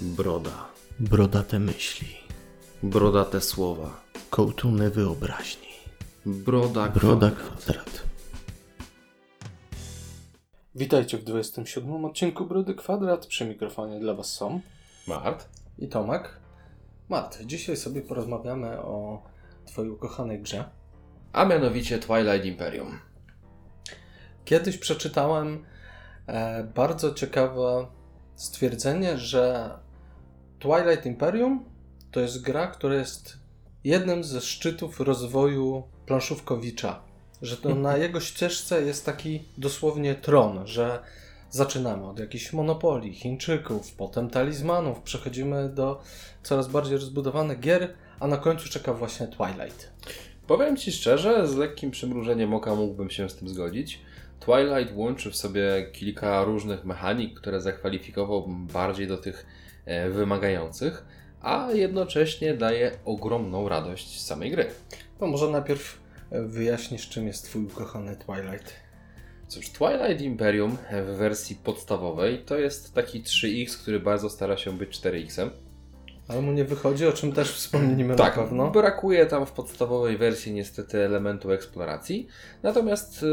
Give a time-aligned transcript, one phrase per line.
[0.00, 0.68] Broda.
[1.00, 2.08] Brodate myśli,
[2.82, 4.00] Brodate słowa.
[4.30, 5.68] kołtuny wyobraźni.
[6.26, 6.88] Broda.
[6.88, 7.58] Broda kwadrat.
[7.58, 8.02] kwadrat.
[10.74, 13.26] Witajcie w 27 odcinku Brody Kwadrat.
[13.26, 14.60] Przy mikrofonie dla Was są
[15.06, 15.48] Mart.
[15.78, 16.36] i Tomek.
[17.08, 19.22] Mart, dzisiaj sobie porozmawiamy o
[19.66, 20.64] Twojej ukochanej grze.
[21.32, 22.98] A mianowicie Twilight Imperium.
[24.44, 25.64] Kiedyś przeczytałem
[26.26, 27.86] e, bardzo ciekawe
[28.34, 29.70] stwierdzenie, że
[30.58, 31.64] Twilight Imperium
[32.10, 33.36] to jest gra, która jest
[33.84, 37.00] jednym ze szczytów rozwoju planszówkowicza.
[37.42, 41.02] Że to na jego ścieżce jest taki dosłownie tron, że
[41.50, 46.00] zaczynamy od jakichś monopolii, Chińczyków, potem talizmanów, przechodzimy do
[46.42, 49.90] coraz bardziej rozbudowanych gier, a na końcu czeka właśnie Twilight.
[50.46, 54.00] Powiem Ci szczerze, z lekkim przymrużeniem oka mógłbym się z tym zgodzić.
[54.40, 59.46] Twilight łączy w sobie kilka różnych mechanik, które zakwalifikowałbym bardziej do tych
[60.10, 61.04] wymagających,
[61.40, 64.66] a jednocześnie daje ogromną radość z samej gry.
[65.18, 68.72] To może najpierw e, wyjaśnisz, czym jest Twój ukochany Twilight.
[69.48, 70.76] Cóż, Twilight Imperium
[71.06, 75.50] w wersji podstawowej to jest taki 3X, który bardzo stara się być 4X-em.
[76.28, 78.70] Ale mu nie wychodzi, o czym też wspomnimy Tak, na pewno.
[78.70, 82.28] brakuje tam w podstawowej wersji niestety elementu eksploracji.
[82.62, 83.26] Natomiast y,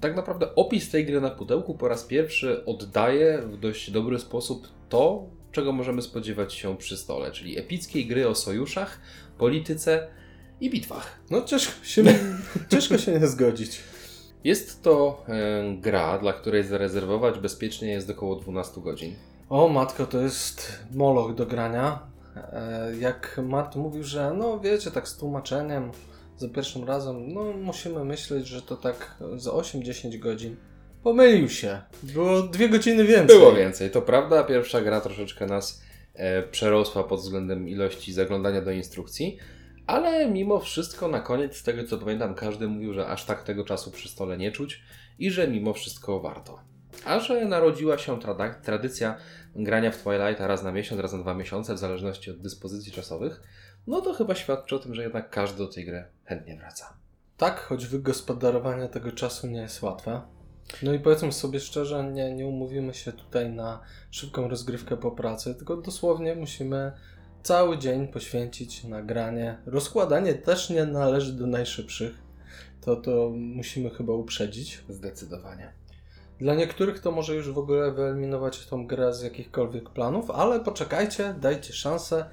[0.00, 4.68] tak naprawdę opis tej gry na pudełku po raz pierwszy oddaje w dość dobry sposób
[4.88, 9.00] to, czego możemy spodziewać się przy stole, czyli epickiej gry o sojuszach,
[9.38, 10.08] polityce
[10.60, 11.20] i bitwach.
[11.30, 12.02] No ciężko się,
[12.70, 13.80] ciężko się nie zgodzić.
[14.44, 19.14] Jest to e, gra, dla której zarezerwować bezpiecznie jest około 12 godzin.
[19.48, 21.98] O matko, to jest moloch do grania.
[22.36, 25.90] E, Jak Mart mówił, że no wiecie, tak z tłumaczeniem
[26.36, 30.56] za pierwszym razem, no musimy myśleć, że to tak za 8-10 godzin.
[31.02, 31.80] Pomylił się.
[32.02, 33.38] Było dwie godziny więcej.
[33.38, 34.44] Było więcej, to prawda.
[34.44, 35.82] Pierwsza gra troszeczkę nas
[36.14, 39.38] e, przerosła pod względem ilości zaglądania do instrukcji,
[39.86, 43.64] ale mimo wszystko na koniec, z tego co pamiętam, każdy mówił, że aż tak tego
[43.64, 44.82] czasu przy stole nie czuć
[45.18, 46.60] i że mimo wszystko warto.
[47.04, 49.16] A że narodziła się trada- tradycja
[49.56, 53.42] grania w Twilighta raz na miesiąc, raz na dwa miesiące, w zależności od dyspozycji czasowych,
[53.86, 56.96] no to chyba świadczy o tym, że jednak każdy do tej gry chętnie wraca.
[57.36, 60.20] Tak, choć wygospodarowanie tego czasu nie jest łatwe.
[60.82, 63.80] No i powiedzmy sobie szczerze, nie, nie umówimy się tutaj na
[64.10, 66.92] szybką rozgrywkę po pracy, tylko dosłownie musimy
[67.42, 69.58] cały dzień poświęcić na granie.
[69.66, 72.22] Rozkładanie też nie należy do najszybszych.
[72.80, 74.84] To, to musimy chyba uprzedzić.
[74.88, 75.72] Zdecydowanie.
[76.38, 81.34] Dla niektórych to może już w ogóle wyeliminować tą grę z jakichkolwiek planów, ale poczekajcie,
[81.40, 82.24] dajcie szansę.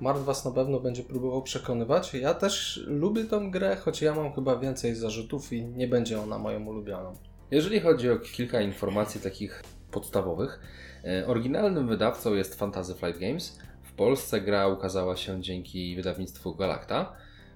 [0.00, 2.14] Mart Was na pewno będzie próbował przekonywać.
[2.14, 6.38] Ja też lubię tę grę, choć ja mam chyba więcej zarzutów i nie będzie ona
[6.38, 7.16] moją ulubioną.
[7.50, 10.60] Jeżeli chodzi o kilka informacji takich podstawowych,
[11.04, 13.58] e, oryginalnym wydawcą jest Fantasy Flight Games.
[13.82, 17.12] W Polsce gra ukazała się dzięki wydawnictwu Galacta.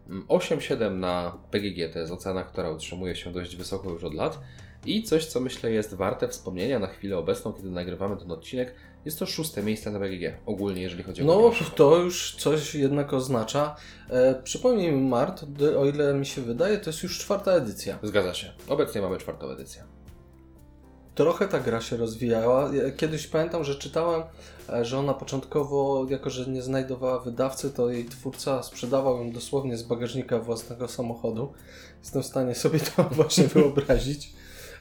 [0.08, 4.40] Mm, 8,7 na PGG to jest ocena, która utrzymuje się dość wysoko już od lat.
[4.86, 9.18] I coś, co myślę jest warte wspomnienia na chwilę obecną, kiedy nagrywamy ten odcinek, jest
[9.18, 13.76] to szóste miejsce na PGG, ogólnie jeżeli chodzi o No, to już coś jednak oznacza.
[14.10, 15.44] E, przypomnij mi, Mart,
[15.78, 17.98] o ile mi się wydaje, to jest już czwarta edycja.
[18.02, 18.52] Zgadza się.
[18.68, 19.84] Obecnie mamy czwartą edycję.
[21.14, 22.74] Trochę ta gra się rozwijała.
[22.74, 24.22] Ja Kiedyś pamiętam, że czytałem,
[24.68, 29.76] e, że ona początkowo, jako że nie znajdowała wydawcy, to jej twórca sprzedawał ją dosłownie
[29.76, 31.52] z bagażnika własnego samochodu.
[32.00, 34.32] Jestem w stanie sobie to właśnie wyobrazić.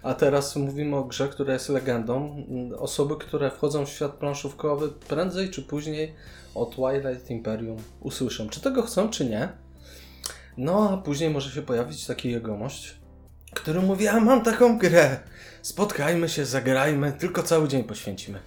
[0.03, 2.45] A teraz mówimy o grze, która jest legendą.
[2.77, 6.13] Osoby, które wchodzą w świat planszówkowy, prędzej czy później
[6.55, 8.49] o Twilight Imperium usłyszą.
[8.49, 9.49] Czy tego chcą, czy nie.
[10.57, 12.97] No, a później może się pojawić taki jegomość,
[13.53, 15.19] który mówi, ja mam taką grę.
[15.61, 18.39] Spotkajmy się, zagrajmy, tylko cały dzień poświęcimy.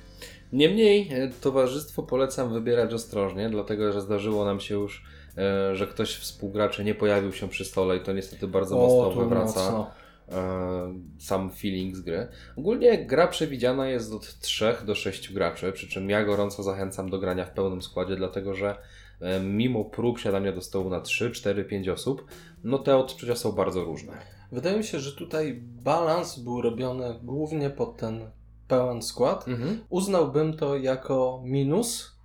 [0.52, 5.04] Niemniej e, towarzystwo polecam wybierać ostrożnie, dlatego że zdarzyło nam się już,
[5.38, 9.20] e, że ktoś współgraczy nie pojawił się przy stole i to niestety bardzo mocno tu
[9.20, 9.90] wywraca mocno.
[10.30, 12.28] E, sam feeling z gry.
[12.56, 17.18] Ogólnie gra przewidziana jest od 3 do 6 graczy, przy czym ja gorąco zachęcam do
[17.18, 18.76] grania w pełnym składzie, dlatego że
[19.20, 22.24] e, mimo prób siadania do stołu na 3, 4, 5 osób,
[22.64, 24.12] no te odczucia są bardzo różne.
[24.52, 28.30] Wydaje mi się, że tutaj balans był robiony głównie pod ten
[28.68, 29.48] pełen skład.
[29.48, 29.84] Mhm.
[29.88, 32.16] Uznałbym to jako minus,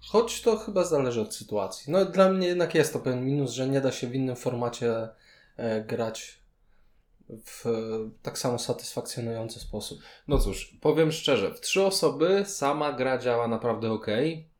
[0.00, 1.92] choć to chyba zależy od sytuacji.
[1.92, 5.08] No dla mnie jednak jest to pewien minus, że nie da się w innym formacie
[5.56, 6.43] e, grać
[7.44, 7.64] w
[8.22, 9.98] tak samo satysfakcjonujący sposób.
[10.28, 14.06] No cóż, powiem szczerze, w trzy osoby sama gra działa naprawdę ok.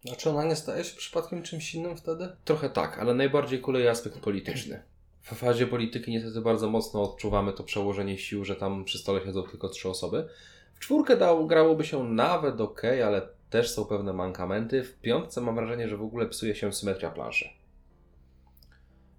[0.04, 2.28] Znaczy ona nie staje się przypadkiem czymś innym wtedy?
[2.44, 4.82] Trochę tak, ale najbardziej kuleje aspekt polityczny.
[5.22, 9.42] W fazie polityki niestety bardzo mocno odczuwamy to przełożenie sił, że tam przy stole siedzą
[9.42, 10.28] tylko trzy osoby.
[10.74, 14.84] W czwórkę dał, grałoby się nawet ok, ale też są pewne mankamenty.
[14.84, 17.48] W piątce mam wrażenie, że w ogóle psuje się symetria planszy.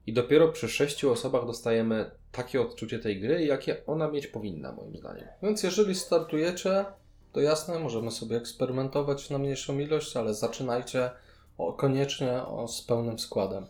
[0.07, 4.97] I dopiero przy sześciu osobach dostajemy takie odczucie tej gry, jakie ona mieć powinna, moim
[4.97, 5.27] zdaniem.
[5.43, 6.85] Więc jeżeli startujecie,
[7.33, 11.09] to jasne, możemy sobie eksperymentować na mniejszą ilość, ale zaczynajcie
[11.57, 13.65] o, koniecznie o, z pełnym składem.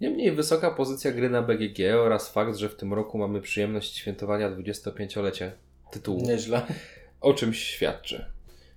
[0.00, 4.50] Niemniej wysoka pozycja gry na BGG oraz fakt, że w tym roku mamy przyjemność świętowania
[4.50, 5.52] 25-lecie
[5.90, 6.62] tytułu, Nieźle.
[7.20, 8.24] o czymś świadczy.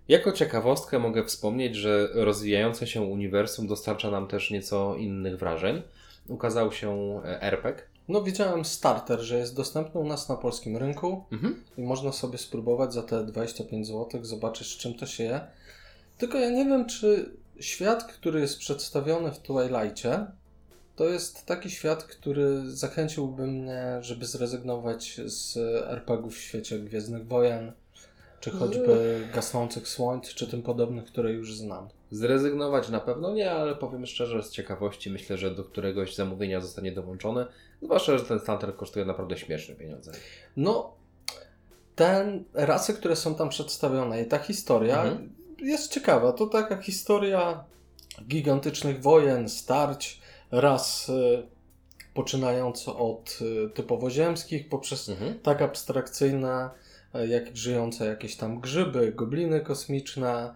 [0.08, 5.82] Jako ciekawostkę mogę wspomnieć, że rozwijające się uniwersum dostarcza nam też nieco innych wrażeń.
[6.30, 7.84] Ukazał się e, RPG.
[8.08, 11.64] No widziałem starter, że jest dostępny u nas na polskim rynku Mhm.
[11.78, 15.42] i można sobie spróbować za te 25 zł, zobaczyć z czym to się je.
[16.18, 20.26] Tylko ja nie wiem, czy świat, który jest przedstawiony w Twilightie,
[20.96, 27.72] to jest taki świat, który zachęciłby mnie, żeby zrezygnować z RPGów w świecie Gwiezdnych Wojen,
[28.40, 31.90] czy choćby Gasnących Słońc, czy tym podobnych, które już znam.
[32.12, 36.92] Zrezygnować na pewno nie, ale powiem szczerze, z ciekawości myślę, że do któregoś zamówienia zostanie
[36.92, 37.46] dołączony.
[37.82, 40.12] Zwłaszcza, że ten starter kosztuje naprawdę śmieszne pieniądze.
[40.58, 40.94] No,
[41.96, 45.30] te rasy, które są tam przedstawione i ta historia Mhm.
[45.60, 46.32] jest ciekawa.
[46.32, 47.64] To taka historia
[48.28, 50.22] gigantycznych wojen, starć,
[50.52, 51.44] ras y,
[52.14, 55.40] poczynając od y, typowo ziemskich, poprzez Mhm.
[55.40, 56.70] tak abstrakcyjne,
[57.16, 60.54] y, jak żyjące jakieś tam grzyby, gobliny kosmiczne,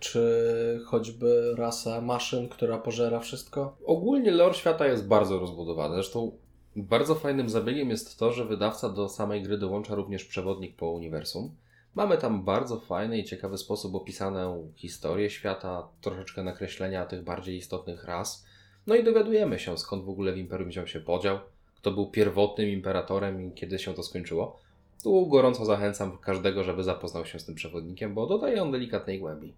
[0.00, 3.76] czy choćby rasa maszyn, która pożera wszystko.
[3.86, 5.94] Ogólnie lore świata jest bardzo rozbudowany.
[5.94, 6.32] Zresztą
[6.76, 11.54] bardzo fajnym zabiegiem jest to, że wydawca do samej gry dołącza również przewodnik po uniwersum.
[11.94, 18.04] Mamy tam bardzo fajny i ciekawy sposób opisaną historię świata, troszeczkę nakreślenia tych bardziej istotnych
[18.04, 18.46] ras.
[18.86, 21.38] No i dowiadujemy się, skąd w ogóle w Imperium wziął się podział,
[21.76, 24.60] kto był pierwotnym imperatorem i kiedy się to skończyło.
[25.02, 29.54] Tu gorąco zachęcam każdego, żeby zapoznał się z tym przewodnikiem, bo dodaje on delikatnej głębi.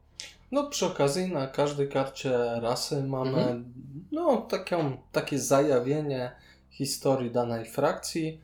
[0.50, 3.74] No przy okazji na każdej karcie rasy mamy Mhm.
[4.12, 6.32] no, taką, takie zajawienie
[6.70, 8.40] historii danej frakcji.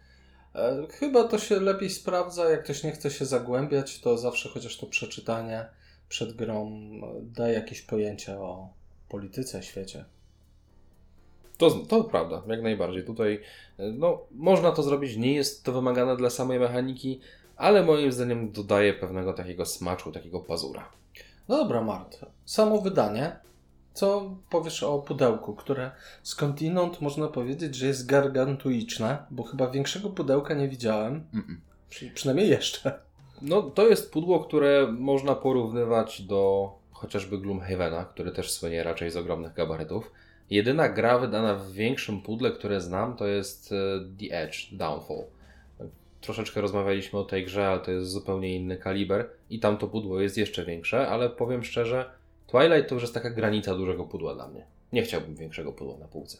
[0.54, 4.76] E, chyba to się lepiej sprawdza, jak ktoś nie chce się zagłębiać, to zawsze chociaż
[4.78, 5.66] to przeczytanie
[6.08, 8.68] przed grą e, daje jakieś pojęcie o
[9.08, 10.04] polityce, świecie.
[11.58, 13.04] To, to prawda, jak najbardziej.
[13.04, 13.40] Tutaj
[13.78, 17.20] no, można to zrobić, nie jest to wymagane dla samej mechaniki,
[17.56, 20.88] ale moim zdaniem dodaje pewnego takiego smaczu, takiego pazura.
[21.48, 22.20] No dobra, Mart.
[22.44, 23.36] Samo wydanie.
[23.94, 25.90] Co powiesz o pudełku, które
[26.22, 31.24] skądinąd można powiedzieć, że jest gargantuiczne, bo chyba większego pudełka nie widziałem.
[31.90, 33.00] Przy, przynajmniej jeszcze.
[33.42, 39.16] No, to jest pudło, które można porównywać do chociażby Gloomhavena, który też słynie raczej z
[39.16, 40.12] ogromnych gabarytów.
[40.50, 43.76] Jedyna gra wydana w większym pudle, które znam, to jest e,
[44.20, 45.24] The Edge Downfall.
[46.22, 50.20] Troszeczkę rozmawialiśmy o tej grze, ale to jest zupełnie inny kaliber i tam to pudło
[50.20, 52.10] jest jeszcze większe, ale powiem szczerze,
[52.46, 54.66] Twilight to już jest taka granica dużego pudła dla mnie.
[54.92, 56.38] Nie chciałbym większego pudła na półce.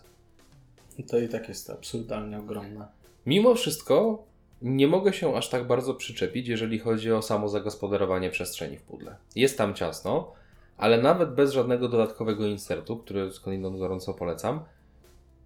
[1.09, 2.87] To i tak jest absurdalnie ogromne.
[3.27, 4.25] Mimo wszystko
[4.63, 9.17] nie mogę się aż tak bardzo przyczepić, jeżeli chodzi o samo zagospodarowanie przestrzeni w pudle.
[9.37, 10.33] Jest tam ciasno,
[10.77, 14.61] ale nawet bez żadnego dodatkowego insertu, który skądinąd gorąco polecam,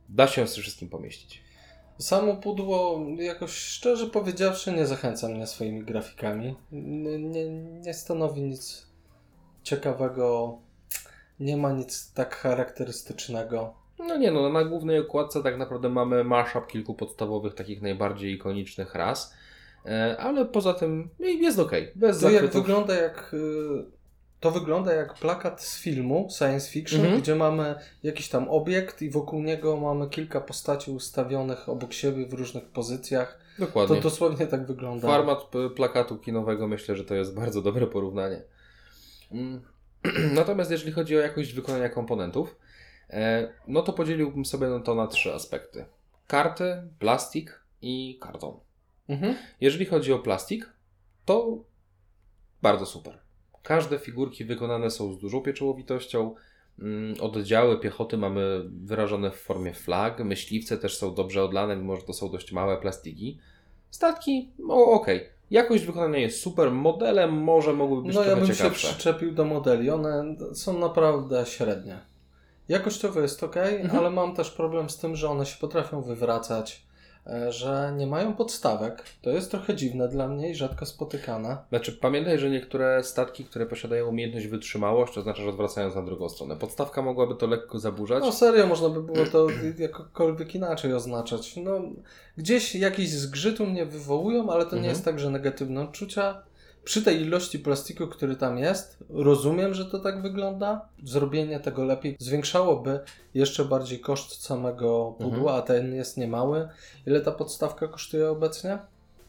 [0.09, 1.46] da się z tym wszystkim pomieścić.
[1.99, 6.57] Samo pudło, jakoś szczerze powiedziawszy, nie zachęca mnie swoimi grafikami.
[6.73, 7.19] Nie,
[7.85, 8.87] nie, stanowi nic
[9.63, 10.59] ciekawego,
[11.41, 13.75] nie ma nic tak charakterystycznego.
[13.99, 18.95] No nie no, na głównej okładce tak naprawdę mamy mashup kilku podstawowych, takich najbardziej ikonicznych
[18.95, 19.35] ras,
[19.87, 21.73] e, ale poza tym jest ok.
[21.95, 22.63] Bez To jak zachwytów.
[22.67, 23.35] wygląda jak.
[24.37, 27.21] Y, To wygląda jak plakat z filmu science fiction, Mhm.
[27.21, 32.33] gdzie mamy jakiś tam obiekt i wokół niego mamy kilka postaci ustawionych obok siebie w
[32.33, 33.39] różnych pozycjach.
[33.59, 34.01] To Dokładnie.
[34.01, 35.09] dosłownie tak wygląda.
[35.09, 38.43] Format p- plakatu kinowego myślę, że to jest bardzo dobre porównanie.
[39.33, 39.61] Mm.
[40.35, 42.57] Natomiast jeżeli chodzi o jakość wykonania komponentów,
[43.11, 45.85] e, no to podzieliłbym sobie to na trzy aspekty.
[46.27, 48.61] Karty, plastik i karton.
[49.09, 49.35] Mhm.
[49.61, 50.69] Jeżeli chodzi o plastik,
[51.25, 51.65] to
[52.63, 53.19] bardzo super.
[53.67, 56.35] Każde figurki wykonane są z dużą pieczołowitością.
[56.79, 60.25] Mm, Oddziały piechoty mamy wyrażone w formie flag.
[60.25, 63.39] Myśliwce też są dobrze odlane, mimo że to są dość małe plastiki.
[63.91, 65.29] Statki, no okej.
[65.51, 66.71] Jakość wykonania jest super.
[66.71, 68.89] Modele może mogłyby być No ja trochę bym się ciekawsze.
[68.89, 69.91] przyczepił do modeli.
[69.91, 71.99] One są naprawdę średnie.
[72.69, 73.99] Jakościowo jest ok, Mhm.
[73.99, 76.86] ale mam też problem z tym, że one się potrafią wywracać,
[77.49, 79.03] że nie mają podstawek.
[79.23, 81.57] To jest trochę dziwne dla mnie i rzadko spotykane.
[81.69, 86.29] Znaczy, pamiętaj, że niektóre statki, które posiadają umiejętność wytrzymałość, to znaczy, że odwracając na drugą
[86.29, 86.57] stronę.
[86.57, 88.23] Podstawka mogłaby to lekko zaburzać.
[88.25, 89.47] No serio, można by było to
[89.79, 91.57] jakkolwiek inaczej oznaczać.
[91.57, 91.81] No,
[92.37, 94.91] gdzieś jakiś zgrzyt u mnie wywołują, ale to nie Mhm.
[94.95, 96.43] jest tak, że negatywne odczucia.
[96.87, 100.89] Przy tej ilości plastiku, który tam jest, rozumiem, że to tak wygląda.
[101.05, 103.01] Zrobienie tego lepiej zwiększałoby
[103.35, 106.69] jeszcze bardziej koszt samego pudła, a ten jest niemały.
[107.07, 108.79] Ile ta podstawka kosztuje obecnie?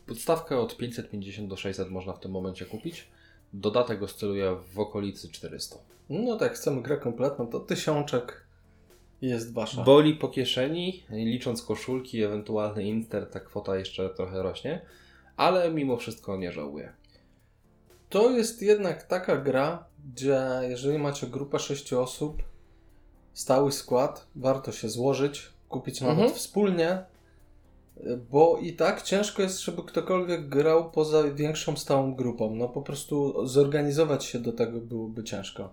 [0.06, 3.08] Podstawkę od 550 do 600 można w tym momencie kupić.
[3.54, 5.76] Dodatek oscyluje w okolicy 400.
[6.10, 8.44] No tak, chcemy grę kompletną, to tysiączek
[9.22, 9.84] jest wasza.
[9.84, 14.82] Boli po kieszeni, licząc koszulki, ewentualny inter, ta kwota jeszcze trochę rośnie,
[15.38, 16.94] ale mimo wszystko nie żałuję.
[18.10, 22.44] To jest jednak taka gra, gdzie jeżeli macie grupę 6 osób,
[23.34, 26.36] stały skład, warto się złożyć, kupić nawet Mhm.
[26.36, 27.04] wspólnie,
[28.32, 32.56] bo i tak ciężko jest, żeby ktokolwiek grał poza większą stałą grupą.
[32.56, 35.70] No po prostu zorganizować się do tego byłoby ciężko.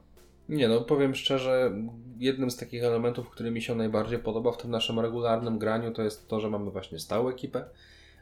[0.48, 1.72] Nie no, powiem szczerze,
[2.18, 6.02] jednym z takich elementów, który mi się najbardziej podoba w tym naszym regularnym graniu, to
[6.02, 7.64] jest to, że mamy właśnie stałą ekipę.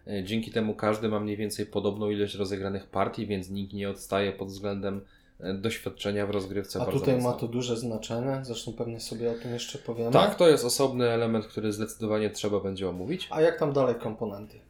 [0.07, 4.33] E, Dzięki temu każdy ma mniej więcej podobną ilość rozegranych partii, więc nikt nie odstaje
[4.33, 5.01] pod względem
[5.41, 6.83] e, doświadczenia w rozgrywce.
[6.83, 7.41] A tutaj ma mocno.
[7.41, 10.11] to duże znaczenie, zresztą pewnie sobie o tym jeszcze powiemy.
[10.11, 13.29] Tak, to jest osobny element, który zdecydowanie trzeba będzie omówić.
[13.31, 14.61] A jak tam dalej komponenty?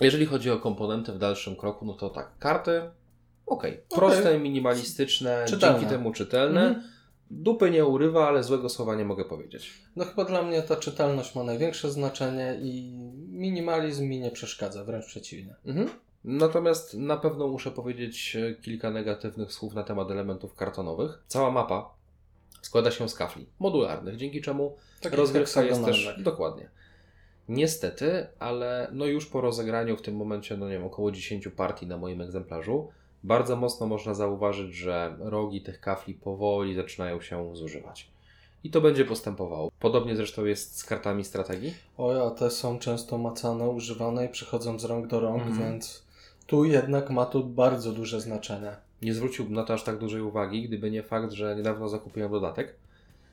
[0.00, 2.82] Jeżeli chodzi o komponenty w dalszym kroku, no to tak, karty,
[3.46, 5.78] okej, proste, minimalistyczne, Czytelne.
[5.78, 6.60] dzięki temu czytelne.
[6.66, 6.97] Mhm.
[7.30, 9.74] Dupy nie urywa, ale złego słowa nie mogę powiedzieć.
[9.96, 12.98] No chyba dla mnie ta czytelność ma największe znaczenie i
[13.32, 15.54] minimalizm mi nie przeszkadza, wręcz przeciwnie.
[15.66, 15.88] Mhm.
[16.24, 21.22] Natomiast na pewno muszę powiedzieć e, kilka negatywnych słów na temat elementów kartonowych.
[21.26, 21.94] Cała mapa
[22.62, 26.70] składa się z kafli modularnych, dzięki czemu Takich rozgrywka jest też dokładnie.
[27.48, 31.86] Niestety, ale no już po rozegraniu w tym momencie, no nie wiem, około 10 partii
[31.86, 32.88] na moim egzemplarzu,
[33.24, 38.10] bardzo mocno można zauważyć, że rogi tych kafli powoli zaczynają się zużywać.
[38.64, 39.70] I to będzie postępowało.
[39.80, 41.74] Podobnie zresztą jest z kartami strategii.
[41.98, 45.58] Oj, a te są często macane, używane i przechodzą z rąk do rąk, Mhm.
[45.58, 46.06] więc
[46.46, 48.76] tu jednak ma to bardzo duże znaczenie.
[49.02, 52.74] Nie zwróciłbym na to aż tak dużej uwagi, gdyby nie fakt, że niedawno zakupiłem dodatek.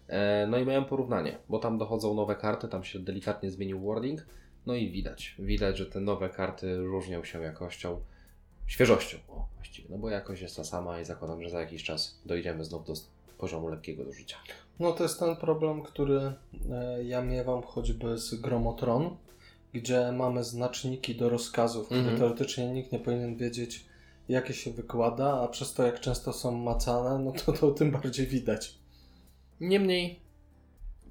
[0.07, 4.25] E, No i miałem porównanie, bo tam dochodzą nowe karty, tam się delikatnie zmienił wording.
[4.65, 8.01] No i widać, widać, że te nowe karty różnią się jakością,
[8.67, 9.17] świeżością.
[9.27, 12.65] O, właściwie, no bo jakość jest ta sama i zakładam, że za jakiś czas dojdziemy
[12.65, 12.93] znów do
[13.37, 14.37] poziomu lekkiego do życia.
[14.79, 16.33] No to jest ten problem, który
[16.71, 19.17] e, ja miewam choćby z Gromotron,
[19.73, 22.17] gdzie mamy znaczniki do rozkazów, które Mhm.
[22.17, 23.85] teoretycznie nikt nie powinien wiedzieć,
[24.29, 28.27] jakie się wykłada, a przez to, jak często są macane, no to, to tym bardziej
[28.27, 28.75] widać.
[29.61, 30.19] Niemniej,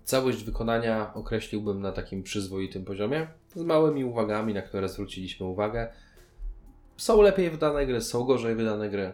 [0.04, 5.92] całość wykonania określiłbym na takim przyzwoitym poziomie, z małymi uwagami, na które zwróciliśmy uwagę.
[6.96, 9.12] Są lepiej wydane gry, są gorzej wydane gry.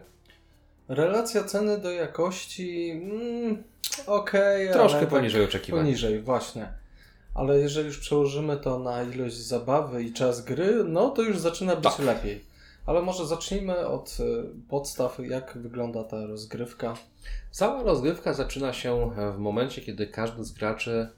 [0.87, 3.63] Relacja ceny do jakości, mm,
[4.07, 5.81] okej, Troszkę ale tak poniżej oczekiwań.
[5.81, 6.73] Poniżej, właśnie.
[7.33, 11.75] Ale jeżeli już przełożymy to na ilość zabawy i czas gry, no to już zaczyna
[11.75, 11.99] być Tak.
[11.99, 12.45] lepiej.
[12.85, 16.93] Ale może zacznijmy od y, podstaw, jak wygląda ta rozgrywka.
[17.51, 21.09] Cała rozgrywka zaczyna się w momencie, kiedy każdy z graczy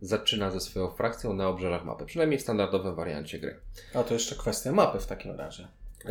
[0.00, 3.60] zaczyna ze swoją frakcją na obrzeżach mapy, przynajmniej w standardowym wariancie gry.
[3.94, 5.68] A to jeszcze kwestia mapy w takim razie.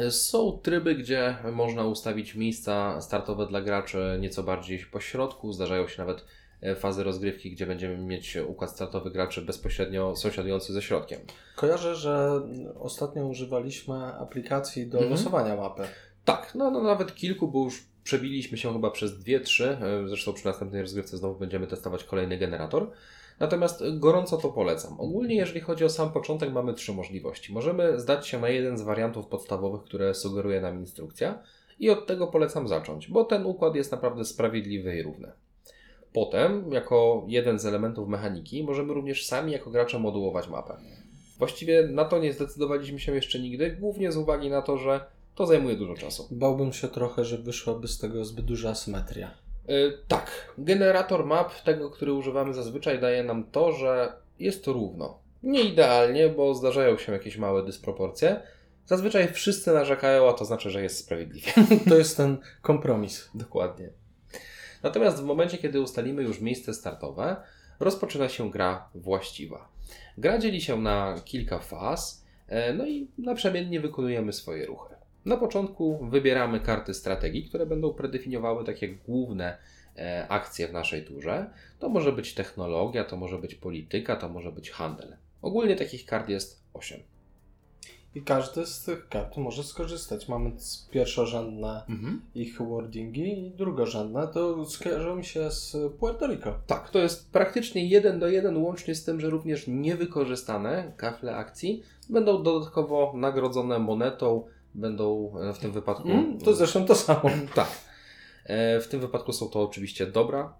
[0.09, 5.53] Są tryby, gdzie można ustawić miejsca startowe dla graczy nieco bardziej po środku.
[5.53, 6.25] Zdarzają się nawet
[6.61, 11.19] e, fazy rozgrywki, gdzie będziemy mieć układ startowy graczy bezpośrednio sąsiadujący ze środkiem.
[11.55, 12.41] Kojarzę, że
[12.79, 15.11] ostatnio używaliśmy aplikacji do Mhm.
[15.11, 15.83] losowania mapy.
[16.25, 19.77] Tak, no, no nawet kilku, bo już przebiliśmy się chyba przez dwie, trzy.
[19.81, 22.91] e, Zresztą przy następnej rozgrywce znowu będziemy testować kolejny generator.
[23.39, 24.99] Natomiast gorąco to polecam.
[24.99, 27.53] Ogólnie, jeżeli chodzi o sam początek, mamy trzy możliwości.
[27.53, 31.43] Możemy zdać się na jeden z wariantów podstawowych, które sugeruje nam instrukcja,
[31.79, 35.31] i od tego polecam zacząć, bo ten układ jest naprawdę sprawiedliwy i równy.
[36.13, 40.77] Potem, jako jeden z elementów mechaniki, możemy również sami jako gracze modułować mapę.
[41.37, 45.45] Właściwie na to nie zdecydowaliśmy się jeszcze nigdy, głównie z uwagi na to, że to
[45.45, 46.27] zajmuje dużo czasu.
[46.31, 49.31] Bałbym się trochę, że wyszłaby z tego zbyt duża asymetria.
[49.67, 55.19] Yy, tak, generator map, tego, który używamy zazwyczaj, daje nam to, że jest to równo.
[55.43, 58.41] Nie idealnie, bo zdarzają się jakieś małe dysproporcje.
[58.85, 61.51] Zazwyczaj wszyscy narzekają, a to znaczy, że jest sprawiedliwie.
[61.89, 63.29] To jest ten kompromis.
[63.35, 63.89] Dokładnie.
[64.83, 67.35] Natomiast w momencie, kiedy ustalimy już miejsce startowe,
[67.79, 69.67] rozpoczyna się gra właściwa.
[70.17, 74.94] Gra dzieli się na kilka faz, e, no i naprzemiennie wykonujemy swoje ruchy.
[75.25, 79.57] Na początku wybieramy karty strategii, które będą predefiniowały takie główne
[79.97, 81.49] e, akcje w naszej turze.
[81.79, 85.15] To może być technologia, to może być polityka, to może być handel.
[85.41, 86.99] Ogólnie takich kart jest 8.
[88.15, 90.27] I każdy z tych kart może skorzystać.
[90.27, 90.51] Mamy
[90.91, 92.21] pierwszorzędne Mhm.
[92.35, 96.59] ich wordingi i drugorzędne to skojarzą mi się z Puerto Rico.
[96.67, 101.83] Tak, to jest praktycznie jeden do jeden, łącznie z tym, że również niewykorzystane kafle akcji
[102.09, 104.43] będą dodatkowo nagrodzone monetą
[104.75, 106.09] będą e, w tym wypadku.
[106.09, 107.21] Mm, to zresztą to samo.
[107.55, 107.67] Tak.
[108.45, 110.53] E, W tym wypadku są to oczywiście dobra.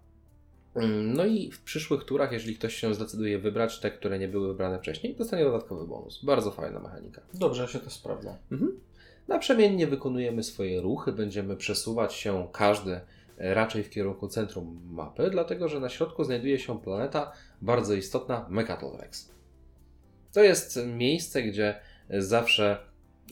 [0.76, 4.48] Mm, No i w przyszłych turach, jeżeli ktoś się zdecyduje wybrać te, które nie były
[4.48, 6.26] wybrane wcześniej, dostanie dodatkowy bonus.
[6.26, 7.22] Bardzo fajna mechanika.
[7.34, 8.38] Dobrze się to sprawdza.
[8.52, 8.80] Mhm.
[9.28, 12.92] Naprzemiennie wykonujemy swoje ruchy, będziemy przesuwać się każdy
[13.38, 17.32] e, raczej w kierunku centrum mapy, dlatego że na środku znajduje się planeta
[17.62, 19.32] bardzo istotna Mechatol Rex.
[20.34, 21.80] To jest miejsce, gdzie
[22.10, 22.78] zawsze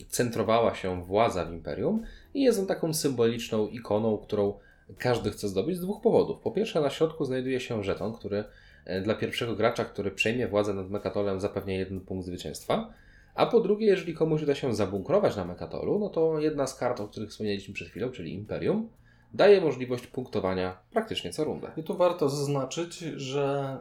[0.09, 4.53] centrowała się władza w Imperium i jest on taką symboliczną ikoną, którą
[4.97, 6.39] każdy chce zdobyć z dwóch powodów.
[6.39, 8.43] Po pierwsze, na środku znajduje się żeton, który
[8.85, 12.93] e, dla pierwszego gracza, który przejmie władzę nad Mechatolem, zapewnia jeden punkt zwycięstwa.
[13.35, 16.99] A po drugie, jeżeli komuś uda się zabunkrować na Mechatolu, no to jedna z kart,
[16.99, 18.89] o których wspomnieliśmy przed chwilą, czyli Imperium,
[19.33, 21.71] daje możliwość punktowania praktycznie co rundę.
[21.77, 23.77] I tu warto zaznaczyć, że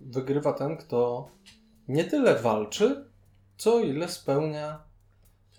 [0.00, 1.28] wygrywa ten, kto
[1.88, 3.04] nie tyle walczy,
[3.56, 4.91] co ile spełnia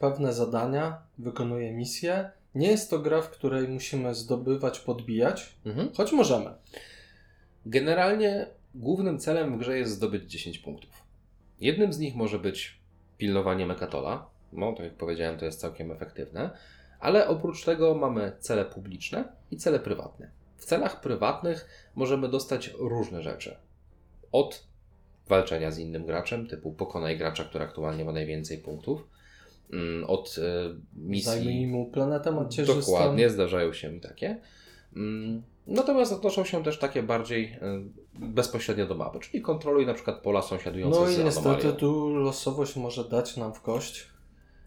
[0.04, 2.32] pewne zadania, wykonuje misje.
[2.56, 5.90] Nie jest to gra, w której musimy zdobywać, podbijać, Mhm.
[5.94, 6.50] choć możemy.
[7.66, 11.04] Generalnie głównym celem w grze jest zdobyć 10 punktów.
[11.60, 12.80] Jednym z nich może być
[13.18, 14.30] pilnowanie Mekatola.
[14.54, 16.50] No, tak jak powiedziałem, to jest całkiem efektywne.
[17.00, 20.32] Ale oprócz tego mamy cele publiczne i cele prywatne.
[20.58, 23.58] W celach prywatnych możemy dostać różne rzeczy.
[24.32, 24.64] Od
[25.28, 29.13] walczenia z innym graczem, typu pokonaj gracza, który aktualnie ma najwięcej punktów.
[29.74, 31.24] Mm, Od e, misji.
[31.26, 32.80] Zajmij mu planetę macierzystą.
[32.92, 34.40] Dokładnie, zdarzają się takie.
[34.96, 37.60] Mm, Natomiast odnoszą się też takie bardziej y,
[38.20, 41.72] bezpośrednio do mapy, czyli kontroluj na przykład pola sąsiadujące No z i niestety anomalią.
[41.72, 44.08] tu losowość może dać nam w kość.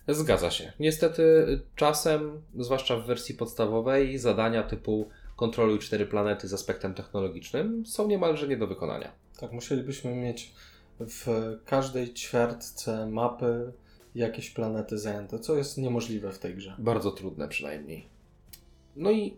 [0.08, 0.72] Zgadza się.
[0.80, 7.86] Niestety y, czasem, zwłaszcza w wersji podstawowej, zadania typu kontroluj cztery planety z aspektem technologicznym
[7.86, 9.12] są niemalże nie do wykonania.
[9.40, 10.52] Tak, musielibyśmy mieć
[11.00, 11.26] w
[11.64, 13.72] każdej ćwiartce mapy
[14.16, 16.74] jakieś planety zajęte, co jest niemożliwe w tej grze.
[16.78, 18.08] Bardzo trudne przynajmniej.
[18.96, 19.36] No i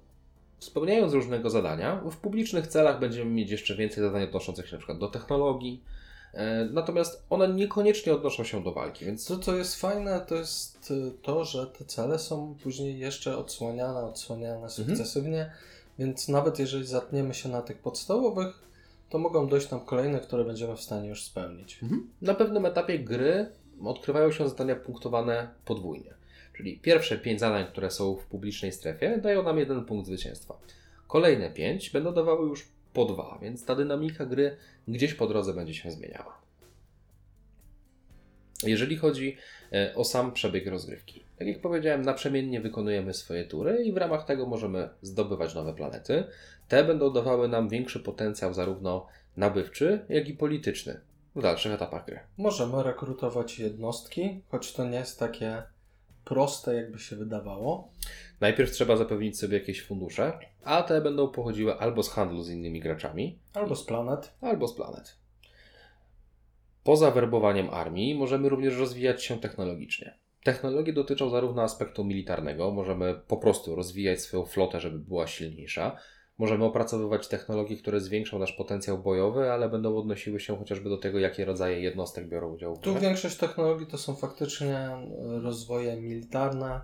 [0.59, 4.99] spełniając różnego zadania, w publicznych celach będziemy mieć jeszcze więcej zadań odnoszących się na przykład
[4.99, 5.83] do technologii,
[6.35, 10.91] e, natomiast one niekoniecznie odnoszą się do walki, więc Co, co jest fajne, to jest
[10.91, 15.51] y, to, że te cele są później jeszcze odsłaniane, odsłaniane sukcesywnie,
[15.99, 18.69] więc nawet jeżeli zatniemy się na tych podstawowych,
[19.11, 21.79] to mogą dojść nam kolejne, które będziemy w stanie już spełnić.
[21.83, 22.11] Mhm.
[22.23, 23.51] Na pewnym etapie gry
[23.85, 26.15] odkrywają się zadania punktowane podwójnie.
[26.57, 30.59] Czyli pierwsze pięć zadań, które są w publicznej strefie, dają nam jeden punkt zwycięstwa.
[31.07, 34.57] Kolejne pięć będą dawały już po dwa, więc ta dynamika gry
[34.89, 36.39] gdzieś po drodze będzie się zmieniała.
[38.63, 39.37] Jeżeli chodzi
[39.73, 44.25] e, o sam przebieg rozgrywki, tak jak powiedziałem, naprzemiennie wykonujemy swoje tury i w ramach
[44.25, 46.25] tego możemy zdobywać nowe planety.
[46.69, 51.01] Te będą dawały nam większy potencjał zarówno nabywczy, jak i polityczny
[51.37, 52.21] w dalszych etapach gry.
[52.39, 55.63] Możemy rekrutować jednostki, choć to nie jest takie
[56.25, 57.89] proste, jakby się wydawało.
[58.41, 62.81] Najpierw trzeba zapewnić sobie jakieś fundusze, a te będą pochodziły albo z handlu z innymi
[62.81, 64.33] graczami, Albo z planet.
[64.41, 65.17] albo z planet.
[66.85, 70.19] Poza werbowaniem armii możemy również rozwijać się technologicznie.
[70.45, 75.97] Technologie dotyczą zarówno aspektu militarnego, możemy po prostu rozwijać swoją flotę, żeby była silniejsza.
[76.39, 81.19] Możemy opracowywać technologie, które zwiększą nasz potencjał bojowy, ale będą odnosiły się chociażby do tego,
[81.19, 85.01] jakie rodzaje jednostek biorą udział w Tu większość technologii to są faktycznie e,
[85.43, 86.81] rozwoje militarne,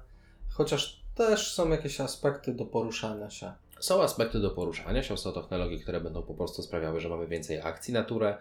[0.50, 3.52] chociaż też są jakieś aspekty do poruszania się.
[3.80, 7.60] Są aspekty do poruszania się, są technologie, które będą po prostu sprawiały, że mamy więcej
[7.60, 8.36] akcji na turę.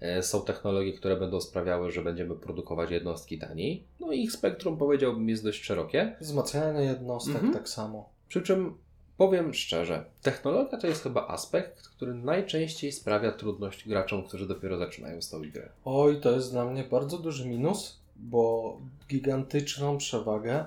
[0.00, 3.84] E, Są technologie, które będą sprawiały, że będziemy produkować jednostki taniej.
[4.00, 6.16] No i ich spektrum powiedziałbym jest dość szerokie.
[6.20, 7.52] Wzmacnianie jednostek Mhm.
[7.54, 8.08] tak samo.
[8.28, 8.74] Przy czym
[9.18, 15.22] powiem szczerze, technologia to jest chyba aspekt, który najczęściej sprawia trudność graczom, którzy dopiero zaczynają
[15.22, 15.68] z tą grę.
[15.84, 18.76] Oj, to jest dla mnie bardzo duży minus, bo
[19.08, 20.64] gigantyczną przewagę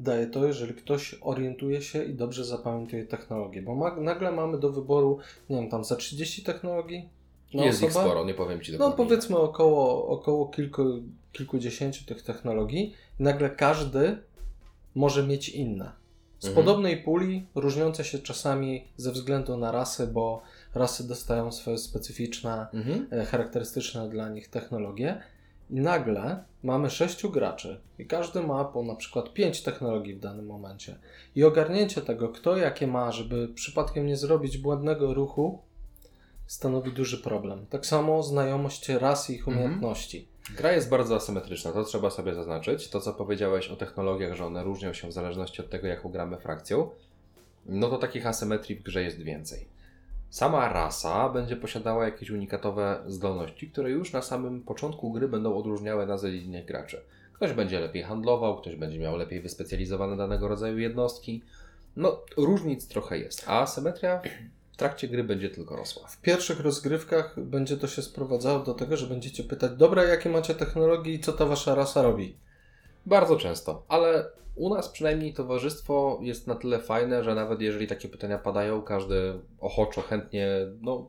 [0.00, 3.62] daje to, jeżeli ktoś orientuje się i dobrze zapamiętuje technologię.
[3.62, 5.18] Bo ma, nagle mamy do wyboru,
[5.50, 7.08] nie wiem, tam za 30 technologii
[7.54, 9.04] na jest ich sporo, nie powiem Ci No dokładnie.
[9.04, 10.84] powiedzmy około, około kilku,
[11.32, 12.94] kilkudziesięciu tych technologii.
[13.18, 14.18] Nagle każdy
[14.94, 16.01] może mieć inne.
[16.42, 16.64] Z Mhm.
[16.66, 20.42] podobnej puli, różniące się czasami ze względu na rasy, bo
[20.74, 23.06] rasy dostają swoje specyficzne, Mhm.
[23.10, 25.20] e, charakterystyczne dla nich technologie.
[25.70, 30.46] I nagle mamy sześciu graczy i każdy ma po na przykład pięć technologii w danym
[30.46, 30.96] momencie.
[31.34, 35.58] I ogarnięcie tego, kto jakie ma, żeby przypadkiem nie zrobić błędnego ruchu,
[36.46, 37.66] stanowi duży problem.
[37.66, 39.80] Tak samo znajomość ras i ich Mhm.
[40.50, 42.88] Gra jest bardzo asymetryczna, to trzeba sobie zaznaczyć.
[42.88, 46.36] To, co powiedziałeś o technologiach, że one różnią się w zależności od tego, jaką gramy
[46.36, 46.90] frakcją,
[47.66, 49.68] no to takich asymetrii w grze jest więcej.
[50.30, 56.06] Sama rasa będzie posiadała jakieś unikatowe zdolności, które już na samym początku gry będą odróżniały
[56.06, 57.02] nas od innych graczy.
[57.32, 61.42] Ktoś będzie lepiej handlował, ktoś będzie miał lepiej wyspecjalizowane danego rodzaju jednostki.
[61.96, 64.22] No, różnic trochę jest, a asymetria
[64.82, 66.08] trakcie gry będzie tylko rosła.
[66.08, 70.54] W pierwszych rozgrywkach będzie to się sprowadzało do tego, że będziecie pytać, dobra, jakie macie
[70.54, 72.36] technologie i co ta wasza rasa robi?
[73.06, 78.08] Bardzo często, ale u nas przynajmniej towarzystwo jest na tyle fajne, że nawet jeżeli takie
[78.08, 80.48] pytania padają, każdy ochoczo, chętnie,
[80.80, 81.08] no,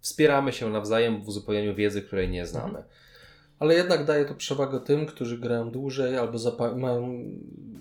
[0.00, 2.84] wspieramy się nawzajem w uzupełnianiu wiedzy, której nie znamy.
[3.58, 6.38] Ale jednak daje to przewagę tym, którzy grają dłużej albo
[6.76, 7.24] mają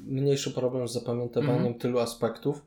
[0.05, 1.79] mniejszy problem z zapamiętywaniem Mhm.
[1.79, 2.65] tylu aspektów.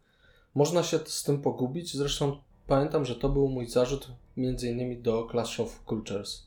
[0.54, 1.96] Można się z tym pogubić.
[1.96, 6.46] Zresztą pamiętam, że to był mój zarzut między innymi do Clash of Cultures.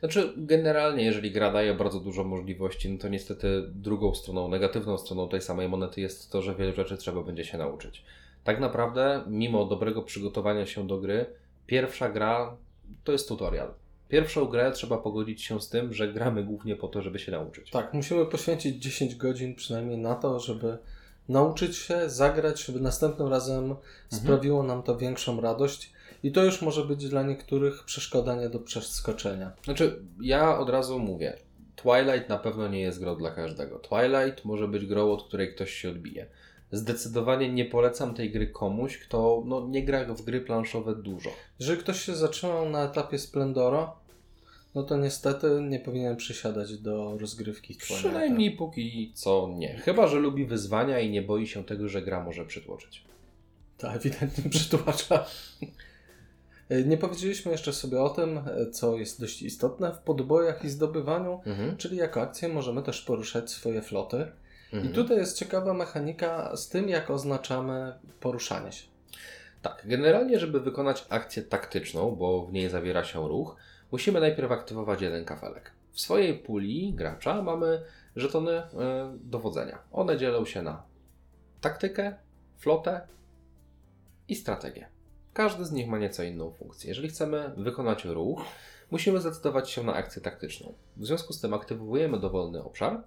[0.00, 5.28] Znaczy, generalnie, jeżeli gra daje bardzo dużo możliwości, no to niestety drugą stroną, negatywną stroną
[5.28, 8.04] tej samej monety jest to, że wiele rzeczy trzeba będzie się nauczyć.
[8.44, 11.26] Tak naprawdę, mimo dobrego przygotowania się do gry,
[11.66, 12.56] pierwsza gra
[13.04, 13.74] to jest tutorial.
[14.08, 17.70] Pierwszą grę trzeba pogodzić się z tym, że gramy głównie po to, żeby się nauczyć.
[17.70, 20.78] Tak, musimy poświęcić 10 godzin przynajmniej na to, żeby
[21.28, 23.74] nauczyć się, zagrać, żeby następnym razem
[24.08, 25.92] sprawiło nam to większą radość.
[26.22, 29.52] I to już może być dla niektórych przeszkoda nie do przeskoczenia.
[29.64, 31.38] Znaczy, ja od razu mówię,
[31.76, 33.78] Twilight na pewno nie jest grą dla każdego.
[33.78, 36.26] Twilight może być grą, od której ktoś się odbije.
[36.72, 41.30] Zdecydowanie nie polecam tej gry komuś, kto no, nie gra w gry planszowe dużo.
[41.60, 43.92] Jeżeli ktoś się zatrzymał na etapie Splendora,
[44.74, 47.94] no to niestety nie powinien przysiadać do rozgrywki Twilighta.
[48.08, 49.74] Przynajmniej póki co nie.
[49.78, 53.04] Chyba, że lubi wyzwania i nie boi się tego, że gra może przytłoczyć.
[53.78, 55.26] Tak, ewidentnie przytłacza.
[56.68, 60.68] E, Nie powiedzieliśmy jeszcze sobie o tym, e, co jest dość istotne w podbojach i
[60.68, 61.76] zdobywaniu, Mhm.
[61.76, 64.26] czyli jako akcję możemy też poruszać swoje floty.
[64.72, 64.92] Mhm.
[64.92, 68.84] I tutaj jest ciekawa mechanika z tym, jak oznaczamy poruszanie się.
[69.62, 73.56] Tak, generalnie, żeby wykonać akcję taktyczną, bo w niej zawiera się ruch,
[73.94, 75.72] musimy najpierw aktywować jeden kafelek.
[75.92, 77.82] W swojej puli gracza mamy
[78.16, 78.66] żetony e,
[79.24, 79.78] dowodzenia.
[79.92, 80.82] One dzielą się na
[81.60, 82.14] taktykę,
[82.56, 83.00] flotę
[84.28, 84.88] i strategię.
[85.32, 86.88] Każdy z nich ma nieco inną funkcję.
[86.88, 88.42] Jeżeli chcemy wykonać ruch,
[88.90, 90.74] musimy zdecydować się na akcję taktyczną.
[90.96, 93.02] W związku z tym aktywujemy dowolny obszar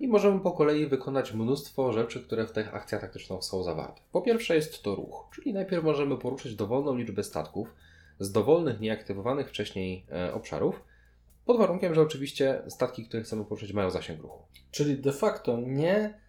[0.00, 4.00] i możemy po kolei wykonać mnóstwo rzeczy, które w tych akcjach taktycznych są zawarte.
[4.12, 7.68] Po pierwsze jest to ruch, czyli najpierw możemy poruszyć dowolną liczbę statków
[8.20, 10.82] z dowolnych, nieaktywowanych wcześniej e, obszarów,
[11.44, 14.42] pod warunkiem, że oczywiście statki, które chcemy poruszyć mają zasięg ruchu.
[14.70, 16.20] Czyli de facto nie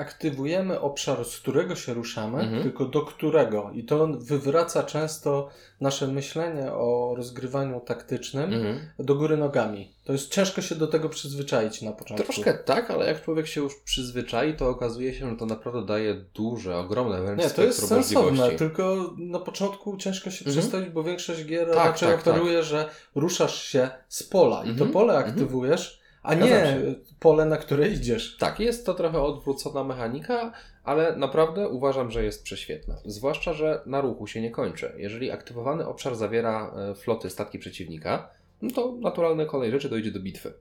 [0.00, 2.62] aktywujemy obszar, z którego się ruszamy, Mhm.
[2.62, 3.70] tylko do którego.
[3.74, 5.48] I to wywraca często
[5.80, 8.50] nasze myślenie o rozgrywaniu taktycznym
[8.98, 9.90] do góry nogami.
[10.04, 12.24] To jest ciężko się do tego przyzwyczaić na początku.
[12.32, 16.14] Troszkę tak, ale jak człowiek się już przyzwyczai, to okazuje się, że to naprawdę daje
[16.34, 18.56] duże, ogromne wręcz Nie, to jest sensowne, możliwości.
[18.58, 20.56] tylko na początku ciężko się Mhm.
[20.58, 24.70] przestawić, bo większość gier Tak, raczej tak, operuje, że ruszasz się z pola i to
[24.70, 24.90] Mhm.
[24.90, 25.30] pole Mhm.
[25.30, 26.76] aktywujesz, a nie.
[27.20, 28.36] Pole, na które idziesz.
[28.36, 30.52] Tak, jest to trochę odwrócona mechanika,
[30.84, 32.96] ale naprawdę uważam, że jest prześwietna.
[33.04, 34.92] Zwłaszcza, że na ruchu się nie kończy.
[34.96, 38.30] Jeżeli aktywowany obszar zawiera e, floty statki przeciwnika,
[38.62, 40.52] no to naturalne kolej rzeczy dojdzie do bitwy.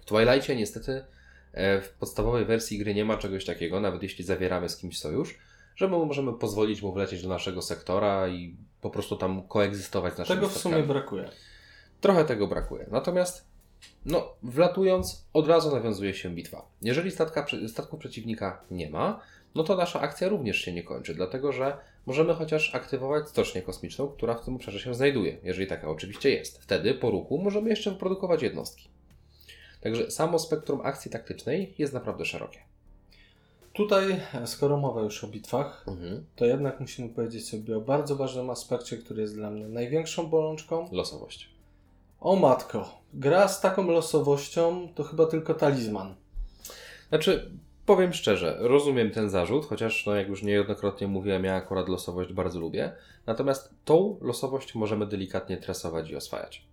[0.00, 1.04] W Twilightie niestety
[1.52, 5.38] e, w podstawowej wersji gry nie ma czegoś takiego, nawet jeśli zawieramy z kimś sojusz,
[5.76, 10.18] że my możemy pozwolić mu wlecieć do naszego sektora i po prostu tam koegzystować z
[10.18, 10.88] naszymi Tego w sumie statkami.
[10.88, 11.30] brakuje.
[12.00, 12.86] Trochę tego brakuje.
[12.90, 13.46] Natomiast,
[14.04, 16.68] no, wlatując, od razu nawiązuje się bitwa.
[16.82, 19.20] Jeżeli statka, statku przeciwnika nie ma,
[19.54, 24.08] no to nasza akcja również się nie kończy, dlatego że możemy chociaż aktywować stocznię kosmiczną,
[24.08, 26.58] która w tym obszarze się znajduje, jeżeli taka oczywiście jest.
[26.62, 28.88] Wtedy po ruchu możemy jeszcze wyprodukować jednostki.
[29.80, 32.58] Także samo spektrum akcji taktycznej jest naprawdę szerokie.
[33.72, 36.24] Tutaj, skoro mowa już o bitwach, Mhm.
[36.36, 40.88] to jednak musimy powiedzieć sobie o bardzo ważnym aspekcie, który jest dla mnie największą bolączką.
[40.92, 41.55] Losowość.
[42.20, 46.14] O matko, gra z taką losowością to chyba tylko talizman.
[47.08, 47.50] Znaczy,
[47.86, 52.60] powiem szczerze, rozumiem ten zarzut, chociaż, no jak już niejednokrotnie mówiłem, ja akurat losowość bardzo
[52.60, 52.92] lubię.
[53.26, 56.66] Natomiast tą losowość możemy delikatnie tresować i oswajać.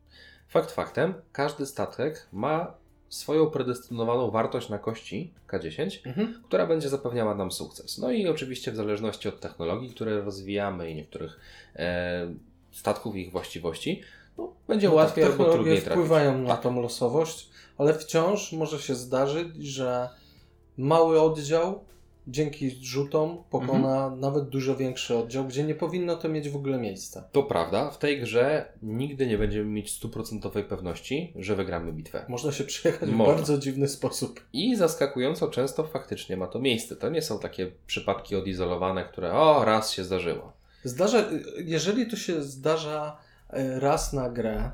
[0.48, 2.74] Fakt faktem, każdy statek ma
[3.10, 6.42] swoją predestynowaną wartość na kości K10, Mhm.
[6.48, 7.98] która będzie zapewniała nam sukces.
[7.98, 11.40] No i oczywiście w zależności od technologii, które rozwijamy i niektórych
[11.76, 12.34] e,
[12.72, 14.02] statków i ich właściwości,
[14.38, 15.92] no, będzie No tak, łatwiej albo technologie trudniej trafić.
[15.94, 16.62] wpływają na Tak.
[16.62, 20.10] tą losowość, ale wciąż może się zdarzyć, że
[20.78, 21.84] mały oddział
[22.28, 24.20] dzięki rzutom pokona Mhm.
[24.20, 27.24] nawet dużo większy oddział, gdzie nie powinno to mieć w ogóle miejsca.
[27.32, 32.26] To prawda, w tej grze nigdy nie będziemy mieć stuprocentowej pewności, że wygramy bitwę.
[32.30, 33.34] Można się przejechać Można.
[33.34, 34.40] w bardzo dziwny sposób.
[34.54, 36.96] I zaskakująco często faktycznie ma to miejsce.
[36.96, 40.54] To nie są takie przypadki odizolowane, które o, raz się zdarzyło.
[40.84, 41.24] Zdarza,
[41.66, 43.18] jeżeli to się zdarza
[43.80, 44.72] raz na grę,